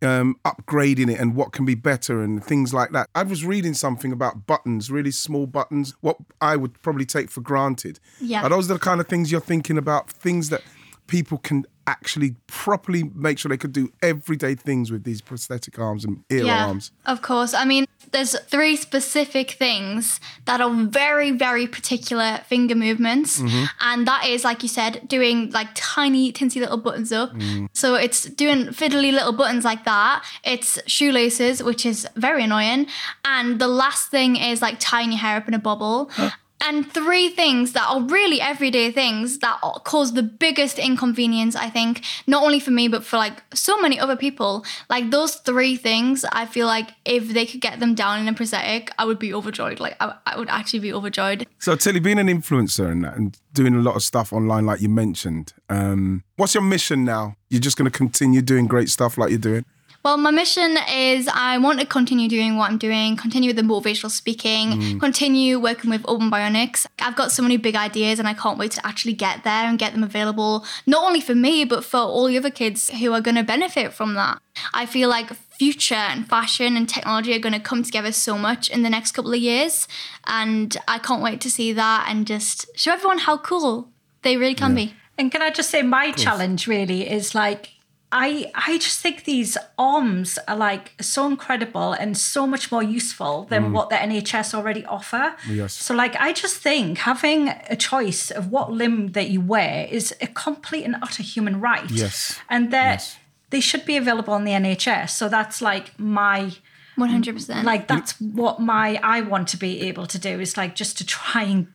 um, 0.03 0.37
upgrading 0.45 1.11
it 1.11 1.19
and 1.19 1.35
what 1.35 1.53
can 1.53 1.65
be 1.65 1.75
better 1.75 2.23
and 2.23 2.45
things 2.45 2.73
like 2.73 2.91
that? 2.93 3.09
I 3.15 3.23
was 3.23 3.45
reading 3.45 3.75
something 3.75 4.13
about 4.13 4.47
buttons, 4.47 4.91
really 4.91 5.11
small 5.11 5.47
buttons, 5.47 5.95
what 6.01 6.17
I 6.41 6.57
would 6.57 6.81
probably 6.83 7.07
take 7.07 7.31
for 7.31 7.41
granted. 7.41 7.99
Yeah. 8.21 8.43
Are 8.43 8.49
those 8.49 8.69
the 8.69 8.79
kind 8.79 9.01
of 9.01 9.09
things 9.09 9.33
you're 9.33 9.41
thinking 9.41 9.79
about? 9.79 10.11
Things 10.11 10.49
that 10.51 10.63
people 11.07 11.39
can 11.39 11.67
actually 11.87 12.35
properly 12.49 13.05
make 13.15 13.39
sure 13.39 13.49
they 13.49 13.57
could 13.57 13.73
do 13.73 13.93
everyday 14.03 14.55
things 14.55 14.91
with 14.91 15.05
these 15.05 15.21
prosthetic 15.21 15.79
arms 15.79 16.05
and 16.05 16.25
ear 16.31 16.47
arms. 16.49 16.91
Of 17.05 17.23
course. 17.23 17.55
I 17.55 17.65
mean, 17.65 17.87
there's 18.11 18.39
three 18.41 18.77
specific 18.77 19.53
things 19.53 20.21
that 20.47 20.61
are 20.61 20.71
very, 20.71 21.31
very 21.31 21.67
particular 21.67 22.41
finger 22.47 22.75
movements. 22.75 23.41
Mm-hmm. 23.41 23.65
And 23.81 24.07
that 24.07 24.27
is, 24.27 24.45
like 24.45 24.63
you 24.63 24.69
said, 24.69 25.07
doing 25.07 25.51
like 25.51 25.69
tiny, 25.75 26.33
tinsy 26.33 26.61
little 26.61 26.77
buttons 26.77 27.13
up. 27.13 27.33
Mm. 27.35 27.69
So 27.73 27.95
it's 27.95 28.25
doing 28.25 28.67
fiddly 28.67 29.13
little 29.13 29.33
buttons 29.33 29.65
like 29.65 29.85
that. 29.85 30.25
It's 30.45 30.79
shoelaces, 30.87 31.63
which 31.63 31.87
is 31.87 32.07
very 32.17 32.45
annoying. 32.45 32.87
And 33.25 33.61
the 33.61 33.69
last 33.69 34.11
thing 34.11 34.37
is 34.37 34.61
like 34.61 34.77
tying 34.81 35.13
your 35.13 35.21
hair 35.21 35.37
up 35.37 35.49
in 35.49 35.55
a 35.55 35.59
bubble. 35.59 36.11
And 36.61 36.91
three 36.91 37.29
things 37.29 37.73
that 37.73 37.87
are 37.89 38.01
really 38.03 38.41
everyday 38.41 38.91
things 38.91 39.39
that 39.39 39.61
cause 39.85 40.15
the 40.15 40.23
biggest 40.23 40.79
inconvenience, 40.79 41.55
I 41.55 41.69
think, 41.71 42.05
not 42.27 42.43
only 42.43 42.61
for 42.61 42.71
me, 42.71 42.89
but 42.89 43.05
for 43.05 43.19
like 43.19 43.43
so 43.55 43.79
many 43.81 44.01
other 44.01 44.17
people. 44.17 44.65
Like 44.89 45.11
those 45.11 45.37
three 45.37 45.77
things, 45.77 46.25
I 46.33 46.47
feel 46.47 46.67
like 46.67 46.91
if 47.05 47.29
they 47.29 47.47
could 47.47 47.61
get 47.61 47.79
them 47.79 47.95
down 47.95 48.21
in 48.21 48.29
a 48.29 48.33
prosthetic, 48.33 48.91
I 48.99 49.05
would 49.05 49.19
be 49.19 49.35
overjoyed. 49.35 49.81
Like 49.81 49.97
I, 50.01 50.15
I 50.27 50.39
would 50.39 50.49
actually 50.49 50.81
be 50.81 50.93
overjoyed. 50.93 51.47
So, 51.59 51.77
Tilly, 51.77 52.01
being 52.01 52.19
an 52.19 52.29
influencer 52.29 52.91
and 52.91 53.05
and 53.05 53.39
doing 53.53 53.75
a 53.75 53.81
lot 53.81 53.97
of 53.97 54.03
stuff 54.03 54.33
online, 54.33 54.67
like 54.67 54.81
you 54.81 54.89
mentioned, 54.89 55.55
um, 55.69 56.23
what's 56.37 56.55
your 56.55 56.63
mission 56.63 57.05
now? 57.05 57.37
You're 57.49 57.61
just 57.61 57.77
going 57.77 57.91
to 57.91 57.97
continue 57.97 58.43
doing 58.43 58.67
great 58.67 58.89
stuff 58.89 59.17
like 59.19 59.31
you're 59.31 59.39
doing? 59.39 59.65
Well, 60.07 60.19
my 60.19 60.31
mission 60.31 60.79
is 60.89 61.27
I 61.27 61.59
want 61.59 61.81
to 61.81 61.85
continue 61.85 62.29
doing 62.29 62.57
what 62.57 62.71
I'm 62.71 62.79
doing, 62.79 63.17
continue 63.17 63.49
with 63.49 63.57
the 63.57 63.63
motivational 63.63 64.09
speaking, 64.09 64.69
mm. 64.69 65.01
continue 65.01 65.59
working 65.59 65.91
with 65.91 66.03
Open 66.07 66.31
Bionics. 66.31 66.87
I've 67.01 67.17
got 67.17 67.33
so 67.33 67.43
many 67.43 67.57
big 67.57 67.75
ideas 67.75 68.21
and 68.21 68.29
I 68.29 68.33
can't 68.33 68.57
wait 68.57 68.71
to 68.71 68.87
actually 68.87 69.15
get 69.15 69.43
there 69.43 69.65
and 69.65 69.81
get 69.81 69.95
them 69.95 70.05
available, 70.05 70.65
not 70.87 71.03
only 71.03 71.21
for 71.21 71.35
me, 71.35 71.65
but 71.65 71.85
for 71.85 71.99
all 71.99 72.29
the 72.29 72.39
other 72.39 72.53
kids 72.53 72.89
who 72.89 73.13
are 73.15 73.21
going 73.21 73.35
to 73.35 73.43
benefit 73.43 73.93
from 73.93 74.15
that. 74.15 74.41
I 74.73 74.87
feel 74.87 75.09
like 75.09 75.33
future 75.33 75.97
and 75.97 76.29
fashion 76.29 76.77
and 76.77 76.89
technology 76.89 77.35
are 77.35 77.41
going 77.41 77.55
to 77.55 77.59
come 77.59 77.83
together 77.83 78.13
so 78.13 78.39
much 78.39 78.69
in 78.69 78.85
the 78.85 78.91
next 78.91 79.11
couple 79.11 79.33
of 79.33 79.41
years. 79.41 79.89
And 80.29 80.77
I 80.87 81.01
can't 81.01 81.21
wait 81.21 81.41
to 81.41 81.51
see 81.51 81.73
that 81.73 82.07
and 82.09 82.29
just 82.29 82.67
show 82.77 82.93
everyone 82.93 83.19
how 83.19 83.39
cool 83.39 83.89
they 84.23 84.37
really 84.37 84.55
can 84.55 84.73
be. 84.73 84.95
And 85.19 85.33
can 85.33 85.43
I 85.43 85.51
just 85.51 85.69
say 85.69 85.83
my 85.83 86.13
challenge 86.13 86.69
really 86.69 87.11
is 87.11 87.35
like 87.35 87.71
I 88.13 88.51
I 88.55 88.79
just 88.79 89.01
think 89.01 89.25
these 89.25 89.59
arms 89.79 90.39
are 90.47 90.57
like 90.57 90.93
so 91.01 91.27
incredible 91.27 91.93
and 91.93 92.17
so 92.17 92.47
much 92.47 92.71
more 92.71 92.83
useful 92.83 93.45
than 93.51 93.65
mm. 93.65 93.73
what 93.73 93.91
the 93.91 93.97
NHS 93.97 94.55
already 94.55 94.85
offer. 94.85 95.35
Yes. 95.49 95.75
So 95.75 95.95
like 95.95 96.15
I 96.17 96.33
just 96.33 96.59
think 96.59 96.99
having 96.99 97.49
a 97.49 97.77
choice 97.77 98.31
of 98.31 98.51
what 98.51 98.73
limb 98.73 99.13
that 99.13 99.31
you 99.31 99.41
wear 99.41 99.89
is 99.91 100.15
a 100.21 100.29
complete 100.29 100.85
and 100.85 100.97
utter 101.03 101.23
human 101.23 101.61
right. 101.61 101.91
Yes. 101.91 102.39
And 102.49 102.71
that 102.71 103.19
they 103.51 103.61
should 103.61 103.85
be 103.85 103.97
available 103.97 104.35
on 104.35 104.45
the 104.45 104.53
NHS. 104.53 105.11
So 105.11 105.29
that's 105.29 105.61
like 105.61 105.99
my 105.99 106.53
100%. 106.97 107.65
like 107.65 107.89
that's 107.89 108.21
what 108.21 108.61
my 108.61 108.99
I 109.03 109.21
want 109.21 109.49
to 109.49 109.57
be 109.57 109.83
able 109.83 110.07
to 110.07 110.19
do 110.19 110.41
is 110.41 110.57
like 110.57 110.75
just 110.75 110.97
to 110.99 111.07
try 111.07 111.43
and 111.43 111.67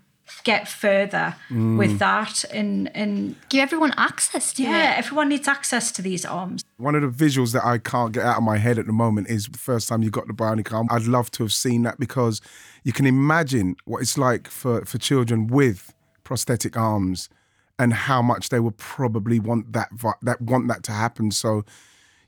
get 0.44 0.68
further 0.68 1.36
Mm. 1.50 1.78
with 1.78 2.00
that 2.00 2.44
and 2.54 2.90
and 2.96 3.36
give 3.50 3.62
everyone 3.62 3.94
access 3.98 4.54
to 4.54 4.64
yeah, 4.64 4.94
it. 4.94 4.98
everyone 5.00 5.30
needs 5.30 5.48
access 5.48 5.92
to 5.94 6.02
these 6.02 6.26
arms. 6.26 6.64
One 6.78 6.96
of 6.96 7.02
the 7.02 7.26
visuals 7.26 7.52
that 7.54 7.66
I 7.66 7.78
can't 7.78 8.12
get 8.12 8.26
out 8.26 8.38
of 8.38 8.44
my 8.44 8.58
head 8.58 8.78
at 8.80 8.86
the 8.86 8.94
moment 8.94 9.28
is 9.30 9.48
the 9.48 9.58
first 9.58 9.88
time 9.90 10.04
you 10.04 10.10
got 10.10 10.28
the 10.28 10.34
bionic 10.34 10.72
arm. 10.74 10.88
I'd 10.90 11.04
love 11.08 11.30
to 11.32 11.44
have 11.44 11.54
seen 11.54 11.84
that 11.84 12.00
because 12.00 12.42
you 12.84 12.94
can 12.94 13.06
imagine 13.06 13.76
what 13.86 14.02
it's 14.02 14.18
like 14.18 14.48
for, 14.48 14.84
for 14.86 14.98
children 14.98 15.48
with 15.48 15.94
prosthetic 16.24 16.76
arms 16.78 17.30
and 17.78 17.94
how 17.94 18.22
much 18.22 18.50
they 18.50 18.60
would 18.60 18.78
probably 18.78 19.40
want 19.40 19.74
that 19.74 19.90
that 20.22 20.42
want 20.42 20.68
that 20.68 20.84
to 20.84 20.92
happen. 20.92 21.32
So 21.32 21.64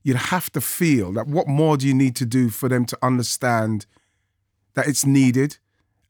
you'd 0.04 0.18
have 0.18 0.52
to 0.52 0.62
feel 0.62 1.12
that 1.14 1.28
what 1.28 1.48
more 1.48 1.78
do 1.78 1.88
you 1.88 1.94
need 1.94 2.16
to 2.18 2.26
do 2.26 2.50
for 2.50 2.68
them 2.70 2.86
to 2.86 2.98
understand 3.02 3.86
that 4.74 4.88
it's 4.88 5.06
needed 5.06 5.58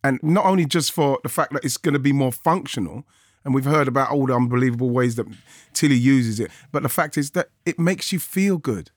and 0.03 0.19
not 0.21 0.45
only 0.45 0.65
just 0.65 0.91
for 0.91 1.19
the 1.23 1.29
fact 1.29 1.53
that 1.53 1.63
it's 1.63 1.77
going 1.77 1.93
to 1.93 1.99
be 1.99 2.13
more 2.13 2.31
functional 2.31 3.03
and 3.45 3.53
we've 3.53 3.65
heard 3.65 3.87
about 3.87 4.09
all 4.11 4.25
the 4.27 4.33
unbelievable 4.33 4.89
ways 4.89 5.15
that 5.15 5.25
tilly 5.73 5.95
uses 5.95 6.39
it 6.39 6.49
but 6.71 6.83
the 6.83 6.89
fact 6.89 7.17
is 7.17 7.31
that 7.31 7.49
it 7.65 7.77
makes 7.79 8.11
you 8.11 8.19
feel 8.19 8.57
good 8.57 8.91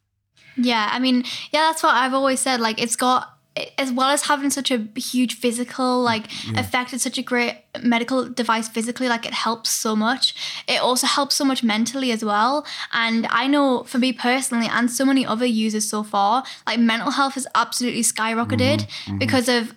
Yeah, 0.57 0.89
I 0.91 0.99
mean, 0.99 1.25
yeah, 1.53 1.63
that's 1.69 1.83
what 1.83 1.95
I've 1.95 2.15
always 2.15 2.41
said. 2.41 2.61
Like, 2.61 2.81
it's 2.81 2.97
got, 2.97 3.29
as 3.77 3.91
well 3.93 4.09
as 4.17 4.23
having 4.23 4.49
such 4.51 4.71
a 4.71 4.79
huge 4.97 5.35
physical 5.43 6.03
like 6.03 6.25
Yeah. 6.47 6.61
effect, 6.61 6.93
it's 6.95 7.05
such 7.05 7.19
a 7.19 7.23
great 7.33 7.55
medical 7.83 8.19
device 8.41 8.67
physically. 8.77 9.09
Like, 9.15 9.27
it 9.27 9.35
helps 9.35 9.69
so 9.71 9.95
much. 9.95 10.35
It 10.67 10.81
also 10.81 11.07
helps 11.07 11.35
so 11.37 11.45
much 11.45 11.63
mentally 11.63 12.11
as 12.11 12.23
well. 12.25 12.65
And 12.93 13.27
I 13.43 13.47
know 13.55 13.85
for 13.85 13.99
me 13.99 14.11
personally, 14.15 14.69
and 14.77 14.91
so 14.91 15.05
many 15.05 15.27
other 15.27 15.45
users 15.67 15.87
so 15.95 16.03
far, 16.03 16.43
like 16.67 16.79
mental 16.81 17.11
health 17.19 17.35
has 17.35 17.47
absolutely 17.55 18.03
skyrocketed 18.03 18.81
mhm. 19.05 19.19
because 19.19 19.49
of 19.59 19.75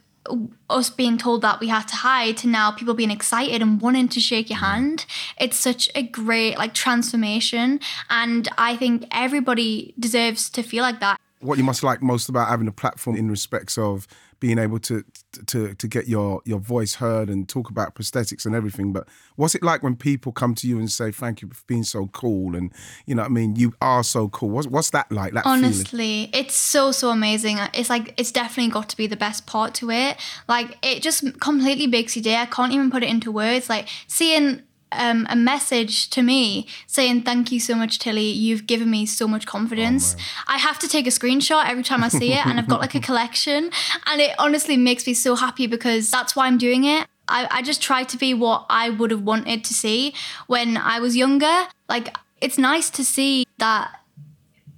us 0.70 0.90
being 0.90 1.18
told 1.18 1.42
that 1.42 1.60
we 1.60 1.68
had 1.68 1.88
to 1.88 1.96
hide 1.96 2.38
to 2.38 2.48
now 2.48 2.72
people 2.72 2.94
being 2.94 3.12
excited 3.12 3.62
and 3.62 3.82
wanting 3.82 4.08
to 4.10 4.20
shake 4.20 4.50
your 4.50 4.60
mm-hmm. 4.60 4.66
hand. 4.66 5.06
It's 5.40 5.58
such 5.58 5.90
a 5.96 6.04
great 6.04 6.58
like 6.58 6.74
transformation 6.74 7.80
and 8.10 8.48
i 8.58 8.76
think 8.76 9.06
everybody 9.12 9.94
deserves 10.00 10.50
to 10.52 10.64
feel 10.64 10.84
like 10.84 11.00
that. 11.00 11.20
What 11.42 11.58
you 11.58 11.64
must 11.64 11.84
like 11.84 12.02
most 12.02 12.28
about 12.28 12.50
having 12.50 12.68
a 12.68 12.72
platform 12.72 13.16
in 13.16 13.30
respects 13.30 13.78
of 13.78 14.08
being 14.40 14.58
able 14.58 14.80
to 14.80 15.04
to 15.46 15.74
to 15.76 15.88
get 15.88 16.08
your 16.08 16.42
your 16.46 16.60
voice 16.60 16.96
heard 16.96 17.30
and 17.30 17.48
talk 17.48 17.70
about 17.70 17.94
prosthetics 17.94 18.46
and 18.46 18.56
everything 18.56 18.92
but 18.92 19.08
what's 19.36 19.54
it 19.54 19.62
like 19.62 19.84
when 19.84 19.96
people 19.96 20.32
come 20.32 20.56
to 20.56 20.68
you 20.68 20.80
and 20.80 20.92
say 20.92 21.12
thank 21.12 21.42
you 21.42 21.50
for 21.50 21.64
being 21.68 21.84
so 21.84 22.08
cool 22.08 22.56
and 22.56 22.72
you 23.06 23.14
know 23.14 23.24
i 23.24 23.28
mean 23.28 23.56
you 23.56 23.74
are 23.82 24.04
so 24.04 24.30
cool. 24.30 24.50
What's, 24.50 24.68
what's 24.68 24.90
that 24.92 25.12
like 25.12 25.34
that 25.34 25.44
feeling? 25.44 25.66
Honestly 25.66 26.30
it's 26.34 26.56
so 26.56 26.92
so 26.92 27.10
amazing. 27.10 27.58
It's 27.74 27.90
like 27.90 28.14
it's 28.18 28.32
definitely 28.32 28.72
got 28.72 28.90
to 28.90 28.98
be 28.98 29.08
the 29.08 29.18
best 29.18 29.46
part 29.46 29.74
to 29.76 29.92
it. 29.92 30.18
Like 30.48 30.78
it 30.82 31.02
just 31.02 31.40
completely 31.40 31.88
makes 31.88 32.16
your 32.16 32.24
day. 32.24 32.38
I 32.38 32.46
can't 32.46 32.72
even 32.72 32.90
put 32.90 33.04
it 33.04 33.10
into 33.10 33.32
words. 33.32 33.70
Like 33.70 33.88
seeing 34.08 34.64
um, 34.92 35.28
a 35.30 35.36
message 35.36 36.10
to 36.12 36.22
me 36.22 36.66
saying 36.88 37.22
thank 37.24 37.52
you 37.52 37.60
so 37.60 37.76
much 37.76 38.00
tilly. 38.00 38.30
You've 38.30 38.66
given 38.68 38.90
me 38.90 39.06
so 39.06 39.28
much 39.28 39.46
confidence. 39.46 40.16
I 40.48 40.58
have 40.58 40.80
to 40.80 40.88
take 40.88 41.06
a 41.06 41.12
screenshot 41.12 41.68
every 41.70 41.84
time 41.84 42.04
i 42.04 42.08
see 42.08 42.34
it 42.34 42.46
and 42.46 42.60
i've 42.60 42.68
got 42.68 42.80
like 42.82 42.96
a 42.96 43.00
collection 43.10 43.70
and 44.08 44.22
it 44.22 44.34
honestly 44.40 44.78
makes 44.78 45.06
me 45.06 45.14
so 45.14 45.36
happy 45.36 45.68
because 45.68 46.10
that's 46.10 46.36
why 46.36 46.48
i'm 46.48 46.58
doing 46.58 46.84
it. 46.86 47.08
I, 47.28 47.48
I 47.52 47.62
just 47.62 47.82
try 47.82 48.04
to 48.04 48.18
be 48.18 48.34
what 48.34 48.66
i 48.70 48.90
would 48.90 49.12
have 49.12 49.22
wanted 49.22 49.64
to 49.66 49.74
see 49.74 50.14
when 50.48 50.78
i 50.78 51.00
was 51.00 51.16
younger. 51.16 51.68
Like 51.88 52.16
it's 52.42 52.58
nice 52.58 52.90
to 52.92 53.04
see 53.06 53.46
that 53.60 53.92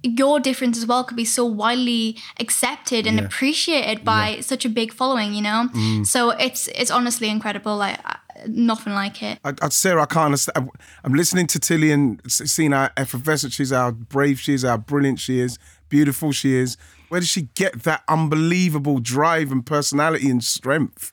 your 0.02 0.40
difference 0.40 0.76
as 0.76 0.84
well 0.84 1.04
could 1.04 1.16
be 1.16 1.24
so 1.24 1.44
widely 1.44 2.16
accepted 2.40 3.06
and 3.06 3.18
Yeah. 3.18 3.24
appreciated 3.26 4.04
by 4.04 4.40
such 4.40 4.64
a 4.64 4.68
big 4.68 4.92
following 4.92 5.32
you 5.32 5.42
know? 5.42 5.68
Mm. 5.72 6.04
so 6.06 6.30
it's 6.30 6.68
it's 6.68 6.90
honestly 6.90 7.28
incredible. 7.28 7.76
Like 7.76 7.98
nothing 8.46 8.92
like 8.92 9.22
it 9.22 9.38
I, 9.44 9.54
I, 9.60 9.68
Sarah, 9.68 10.02
I 10.02 10.06
can't 10.06 10.26
understand. 10.26 10.70
I'm 11.04 11.14
listening 11.14 11.46
to 11.48 11.58
Tilly 11.58 11.90
and 11.90 12.20
seeing 12.30 12.72
how 12.72 12.90
effervescent 12.96 13.52
she 13.52 13.62
is, 13.64 13.70
how 13.70 13.90
brave 13.90 14.40
she 14.40 14.54
is, 14.54 14.62
how 14.62 14.76
brilliant 14.76 15.20
she 15.20 15.40
is, 15.40 15.58
beautiful 15.88 16.32
she 16.32 16.54
is. 16.54 16.76
Where 17.08 17.20
does 17.20 17.28
she 17.28 17.42
get 17.54 17.82
that 17.82 18.02
unbelievable 18.08 18.98
drive 18.98 19.52
and 19.52 19.64
personality 19.64 20.30
and 20.30 20.42
strength? 20.42 21.12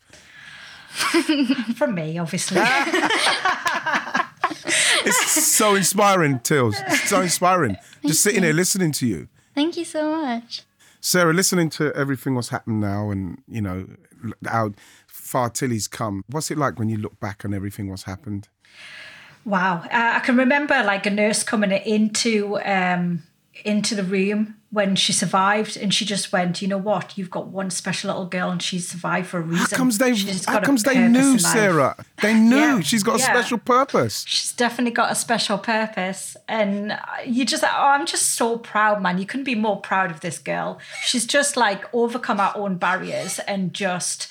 From 1.76 1.96
me, 1.96 2.18
obviously. 2.18 2.62
It's 5.02 5.48
so 5.48 5.76
inspiring, 5.76 6.40
Tills. 6.40 6.76
It's 6.88 7.10
so 7.10 7.22
inspiring. 7.22 7.78
Just 8.06 8.22
sitting 8.22 8.42
there 8.42 8.54
listening 8.54 8.92
to 8.94 9.08
you. 9.08 9.28
thank 9.56 9.78
you 9.78 9.86
so 9.86 10.12
much 10.12 10.64
Sarah, 11.02 11.34
listening 11.34 11.70
to 11.72 11.94
everything 11.96 12.36
what's 12.36 12.50
happened 12.50 12.82
now 12.82 13.10
and, 13.10 13.42
you 13.48 13.62
know, 13.62 13.88
how 14.46 14.74
far 15.30 15.50
Tilly's 15.50 15.88
come, 15.88 16.24
what's 16.28 16.50
it 16.50 16.58
like 16.58 16.80
when 16.80 16.90
you 16.90 16.98
look 16.98 17.20
back 17.20 17.46
on 17.46 17.54
everything 17.54 17.90
what's 17.90 18.04
happened? 18.04 18.50
Wow, 19.46 19.84
uh, 19.86 20.14
I 20.16 20.20
can 20.20 20.36
remember 20.36 20.84
like 20.84 21.06
a 21.06 21.12
nurse 21.12 21.44
coming 21.44 21.72
into 21.72 22.60
um, 22.66 23.24
into 23.64 23.96
the 23.96 24.04
room 24.04 24.56
when 24.72 24.96
she 24.96 25.14
survived, 25.14 25.78
and 25.78 25.94
she 25.94 26.04
just 26.04 26.32
went, 26.32 26.62
"You 26.62 26.68
know 26.68 26.78
what? 26.78 27.18
You've 27.18 27.30
got 27.30 27.48
one 27.48 27.70
special 27.70 28.10
little 28.10 28.26
girl, 28.26 28.50
and 28.50 28.62
she's 28.62 28.88
survived 28.88 29.28
for 29.28 29.38
a 29.38 29.42
reason." 29.42 29.68
How 29.72 29.78
comes 29.78 29.98
they, 29.98 30.16
how 30.46 30.60
comes 30.60 30.84
they 30.84 31.08
knew. 31.08 31.40
Sarah? 31.40 31.96
They 32.22 32.34
knew. 32.52 32.58
Yeah, 32.58 32.80
She's 32.82 33.04
got 33.04 33.16
a 33.16 33.20
yeah. 33.20 33.34
special 33.34 33.60
purpose. 33.60 34.26
She's 34.28 34.52
definitely 34.52 34.92
got 34.92 35.12
a 35.12 35.16
special 35.16 35.58
purpose, 35.58 36.36
and 36.48 36.98
you 37.26 37.46
just, 37.46 37.64
oh, 37.64 37.68
I'm 37.70 38.06
just 38.06 38.34
so 38.34 38.58
proud, 38.58 39.02
man. 39.02 39.20
You 39.20 39.26
couldn't 39.26 39.46
be 39.46 39.56
more 39.56 39.80
proud 39.80 40.12
of 40.12 40.20
this 40.20 40.38
girl. 40.38 40.80
She's 41.04 41.26
just 41.26 41.56
like 41.56 41.84
overcome 41.94 42.40
our 42.40 42.56
own 42.58 42.76
barriers 42.78 43.40
and 43.48 43.74
just 43.74 44.28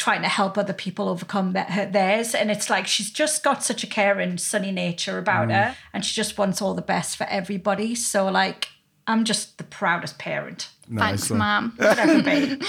trying 0.00 0.22
to 0.22 0.28
help 0.28 0.56
other 0.58 0.72
people 0.72 1.08
overcome 1.08 1.52
their, 1.52 1.64
her, 1.64 1.86
theirs. 1.86 2.34
And 2.34 2.50
it's 2.50 2.68
like 2.70 2.86
she's 2.86 3.10
just 3.10 3.44
got 3.44 3.62
such 3.62 3.84
a 3.84 3.86
caring, 3.86 4.38
sunny 4.38 4.72
nature 4.72 5.18
about 5.18 5.48
Mm. 5.48 5.54
her, 5.54 5.76
and 5.92 6.04
she 6.04 6.14
just 6.14 6.36
wants 6.38 6.60
all 6.62 6.74
the 6.74 6.82
best 6.82 7.16
for 7.16 7.24
everybody. 7.24 7.94
So, 7.94 8.26
like, 8.28 8.68
I'm 9.06 9.24
just 9.24 9.58
the 9.58 9.64
proudest 9.64 10.18
parent. 10.18 10.68
Nice 10.88 11.28
thanks 11.28 11.30
one. 11.30 11.38
mom 11.38 11.72
Could 11.78 11.98
ever 11.98 12.22
be. 12.22 12.60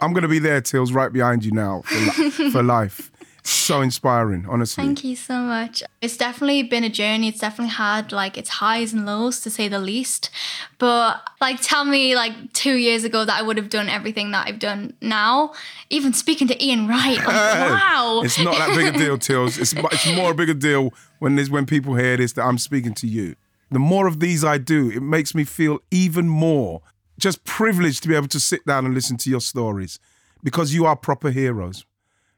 I'm 0.00 0.12
going 0.12 0.22
to 0.22 0.28
be 0.28 0.38
there, 0.40 0.60
Tills, 0.60 0.92
right 0.92 1.12
behind 1.12 1.44
you 1.44 1.52
now 1.52 1.82
for, 1.84 2.20
li- 2.22 2.50
for 2.50 2.62
life. 2.62 3.11
So 3.44 3.80
inspiring, 3.80 4.46
honestly. 4.48 4.84
Thank 4.84 5.02
you 5.02 5.16
so 5.16 5.40
much. 5.40 5.82
It's 6.00 6.16
definitely 6.16 6.62
been 6.62 6.84
a 6.84 6.88
journey. 6.88 7.28
It's 7.28 7.40
definitely 7.40 7.74
had 7.74 8.12
like 8.12 8.38
its 8.38 8.48
highs 8.48 8.92
and 8.92 9.04
lows 9.04 9.40
to 9.40 9.50
say 9.50 9.66
the 9.66 9.80
least. 9.80 10.30
But 10.78 11.28
like 11.40 11.60
tell 11.60 11.84
me 11.84 12.14
like 12.14 12.52
2 12.52 12.74
years 12.74 13.02
ago 13.02 13.24
that 13.24 13.36
I 13.36 13.42
would 13.42 13.56
have 13.56 13.68
done 13.68 13.88
everything 13.88 14.30
that 14.30 14.46
I've 14.46 14.60
done 14.60 14.94
now. 15.00 15.54
Even 15.90 16.12
speaking 16.12 16.46
to 16.48 16.64
Ian 16.64 16.86
Wright. 16.86 17.18
Like, 17.18 17.26
wow. 17.26 18.22
It's 18.24 18.38
not 18.38 18.56
that 18.58 18.76
big 18.76 18.94
a 18.94 18.98
deal, 18.98 19.18
Tills. 19.18 19.58
It's, 19.58 19.72
it's 19.72 20.14
more 20.14 20.30
a 20.30 20.34
bigger 20.34 20.54
deal 20.54 20.94
when 21.18 21.34
there's 21.34 21.50
when 21.50 21.66
people 21.66 21.96
hear 21.96 22.16
this 22.16 22.34
that 22.34 22.42
I'm 22.44 22.58
speaking 22.58 22.94
to 22.94 23.08
you. 23.08 23.34
The 23.70 23.80
more 23.80 24.06
of 24.06 24.20
these 24.20 24.44
I 24.44 24.58
do, 24.58 24.90
it 24.90 25.02
makes 25.02 25.34
me 25.34 25.44
feel 25.44 25.80
even 25.90 26.28
more 26.28 26.82
just 27.18 27.44
privileged 27.44 28.02
to 28.02 28.08
be 28.08 28.14
able 28.14 28.28
to 28.28 28.40
sit 28.40 28.64
down 28.66 28.84
and 28.84 28.94
listen 28.94 29.16
to 29.16 29.30
your 29.30 29.40
stories 29.40 29.98
because 30.42 30.74
you 30.74 30.86
are 30.86 30.96
proper 30.96 31.30
heroes. 31.30 31.84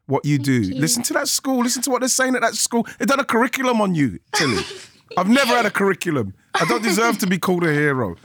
What 0.06 0.24
you 0.24 0.38
do. 0.38 0.52
you. 0.52 0.74
Listen 0.74 1.02
to 1.04 1.12
that 1.14 1.28
school. 1.28 1.62
Listen 1.62 1.82
to 1.82 1.90
what 1.90 2.00
they're 2.00 2.08
saying 2.08 2.34
at 2.34 2.42
that 2.42 2.54
school. 2.54 2.86
They've 2.98 3.08
done 3.08 3.20
a 3.20 3.24
curriculum 3.24 3.80
on 3.80 3.94
you, 3.94 4.18
Tilly. 4.34 4.62
I've 5.16 5.28
never 5.28 5.54
had 5.54 5.66
a 5.66 5.70
curriculum. 5.70 6.34
I 6.54 6.64
don't 6.66 6.82
deserve 6.82 7.18
to 7.18 7.26
be 7.26 7.38
called 7.38 7.64
a 7.64 7.72
hero. 7.72 8.16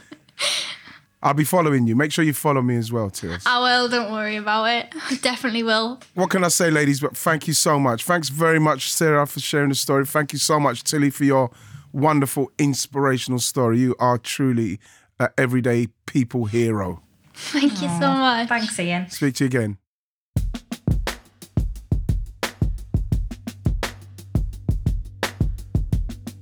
I'll 1.22 1.34
be 1.34 1.44
following 1.44 1.86
you. 1.86 1.94
Make 1.96 2.12
sure 2.12 2.24
you 2.24 2.32
follow 2.32 2.62
me 2.62 2.76
as 2.76 2.90
well, 2.90 3.10
Tills. 3.10 3.42
I 3.44 3.58
will, 3.60 3.88
don't 3.88 4.10
worry 4.10 4.36
about 4.36 4.64
it. 4.64 4.94
Definitely 5.22 5.62
will. 5.62 6.00
what 6.14 6.30
can 6.30 6.44
I 6.44 6.48
say, 6.48 6.70
ladies? 6.70 7.00
But 7.00 7.16
thank 7.16 7.46
you 7.46 7.52
so 7.52 7.78
much. 7.78 8.04
Thanks 8.04 8.30
very 8.30 8.58
much, 8.58 8.90
Sarah, 8.90 9.26
for 9.26 9.40
sharing 9.40 9.68
the 9.68 9.74
story. 9.74 10.06
Thank 10.06 10.32
you 10.32 10.38
so 10.38 10.58
much, 10.58 10.82
Tilly, 10.82 11.10
for 11.10 11.24
your 11.24 11.50
wonderful, 11.92 12.50
inspirational 12.58 13.38
story. 13.38 13.80
You 13.80 13.94
are 13.98 14.16
truly 14.16 14.80
an 15.18 15.28
everyday 15.36 15.88
people 16.06 16.46
hero. 16.46 17.02
Thank 17.34 17.82
you 17.82 17.88
so 17.88 18.12
much. 18.12 18.48
Thanks, 18.48 18.78
Ian. 18.78 19.10
Speak 19.10 19.34
to 19.36 19.44
you 19.44 19.48
again. 19.48 19.78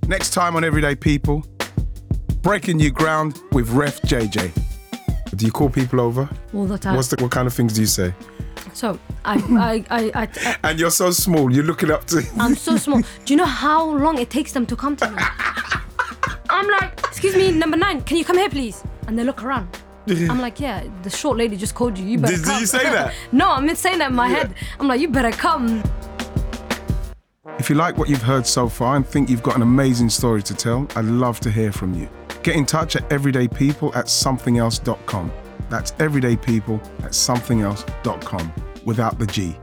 Next 0.08 0.30
time 0.30 0.56
on 0.56 0.64
Everyday 0.64 0.94
People, 0.96 1.44
breaking 2.40 2.78
new 2.78 2.90
ground 2.90 3.42
with 3.52 3.68
Ref 3.68 4.00
JJ. 4.02 4.50
Do 5.36 5.44
you 5.44 5.52
call 5.52 5.68
people 5.68 6.00
over? 6.00 6.26
All 6.54 6.64
the 6.64 6.78
time. 6.78 6.96
What's 6.96 7.08
the, 7.08 7.22
what 7.22 7.30
kind 7.30 7.46
of 7.46 7.52
things 7.52 7.74
do 7.74 7.82
you 7.82 7.86
say? 7.86 8.14
So 8.72 8.98
I, 9.26 9.34
I, 9.34 9.84
I, 9.90 10.04
I, 10.14 10.28
I, 10.46 10.56
And 10.70 10.80
you're 10.80 10.90
so 10.90 11.10
small, 11.10 11.52
you're 11.52 11.64
looking 11.64 11.90
up 11.90 12.06
to. 12.06 12.22
I'm 12.38 12.54
so 12.54 12.78
small. 12.78 13.00
Do 13.00 13.34
you 13.34 13.36
know 13.36 13.44
how 13.44 13.84
long 13.84 14.18
it 14.18 14.30
takes 14.30 14.52
them 14.52 14.64
to 14.66 14.76
come 14.76 14.96
to 14.96 15.10
me? 15.10 15.18
I'm 16.50 16.66
like, 16.68 16.98
excuse 17.00 17.36
me, 17.36 17.52
number 17.52 17.76
nine, 17.76 18.00
can 18.02 18.16
you 18.16 18.24
come 18.24 18.38
here, 18.38 18.48
please? 18.48 18.82
And 19.06 19.18
they 19.18 19.24
look 19.24 19.42
around. 19.44 19.68
I'm 20.08 20.40
like, 20.40 20.58
yeah, 20.58 20.84
the 21.02 21.10
short 21.10 21.36
lady 21.36 21.54
just 21.58 21.74
called 21.74 21.98
you. 21.98 22.06
You 22.06 22.16
better 22.18 22.32
Did- 22.36 22.44
did 22.44 22.50
come. 22.50 22.60
you 22.60 22.66
say 22.66 22.82
that? 22.84 23.12
no, 23.30 23.50
I'm 23.50 23.68
saying 23.74 23.98
that 23.98 24.08
in 24.08 24.16
my 24.16 24.28
Yeah. 24.30 24.36
head. 24.36 24.54
I'm 24.80 24.88
like, 24.88 25.02
you 25.02 25.08
better 25.08 25.30
come. 25.32 25.82
If 27.58 27.68
you 27.68 27.74
like 27.74 27.98
what 27.98 28.08
you've 28.08 28.22
heard 28.22 28.46
so 28.46 28.68
far 28.68 28.96
and 28.96 29.06
think 29.06 29.28
you've 29.28 29.42
got 29.42 29.56
an 29.56 29.62
amazing 29.62 30.10
story 30.10 30.42
to 30.44 30.54
tell, 30.54 30.86
I'd 30.94 31.04
love 31.04 31.40
to 31.40 31.50
hear 31.50 31.72
from 31.72 31.92
you. 31.92 32.08
Get 32.42 32.54
in 32.54 32.64
touch 32.64 32.94
at 32.94 33.08
everydaypeople 33.10 33.96
at 33.96 34.06
somethingelse.com. 34.06 35.32
That's 35.68 35.92
everydaypeople 35.92 37.04
at 37.04 37.12
somethingelse.com 37.12 38.52
without 38.84 39.18
the 39.18 39.26
G. 39.26 39.56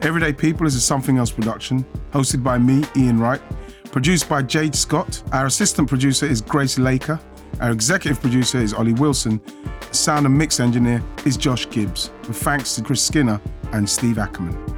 Everyday 0.00 0.32
People 0.32 0.66
is 0.66 0.74
a 0.74 0.80
Something 0.80 1.16
Else 1.18 1.30
production, 1.30 1.84
hosted 2.12 2.42
by 2.42 2.58
me, 2.58 2.84
Ian 2.96 3.18
Wright, 3.18 3.40
produced 3.90 4.28
by 4.28 4.42
Jade 4.42 4.74
Scott. 4.74 5.22
Our 5.32 5.46
assistant 5.46 5.88
producer 5.88 6.26
is 6.26 6.40
Grace 6.40 6.78
Laker. 6.78 7.18
Our 7.60 7.70
executive 7.70 8.20
producer 8.20 8.58
is 8.58 8.74
Ollie 8.74 8.92
Wilson. 8.92 9.40
Sound 9.92 10.26
and 10.26 10.36
mix 10.36 10.60
engineer 10.60 11.02
is 11.24 11.36
Josh 11.36 11.68
Gibbs, 11.70 12.10
with 12.28 12.36
thanks 12.36 12.74
to 12.76 12.82
Chris 12.82 13.02
Skinner 13.02 13.40
and 13.72 13.88
Steve 13.88 14.18
Ackerman. 14.18 14.73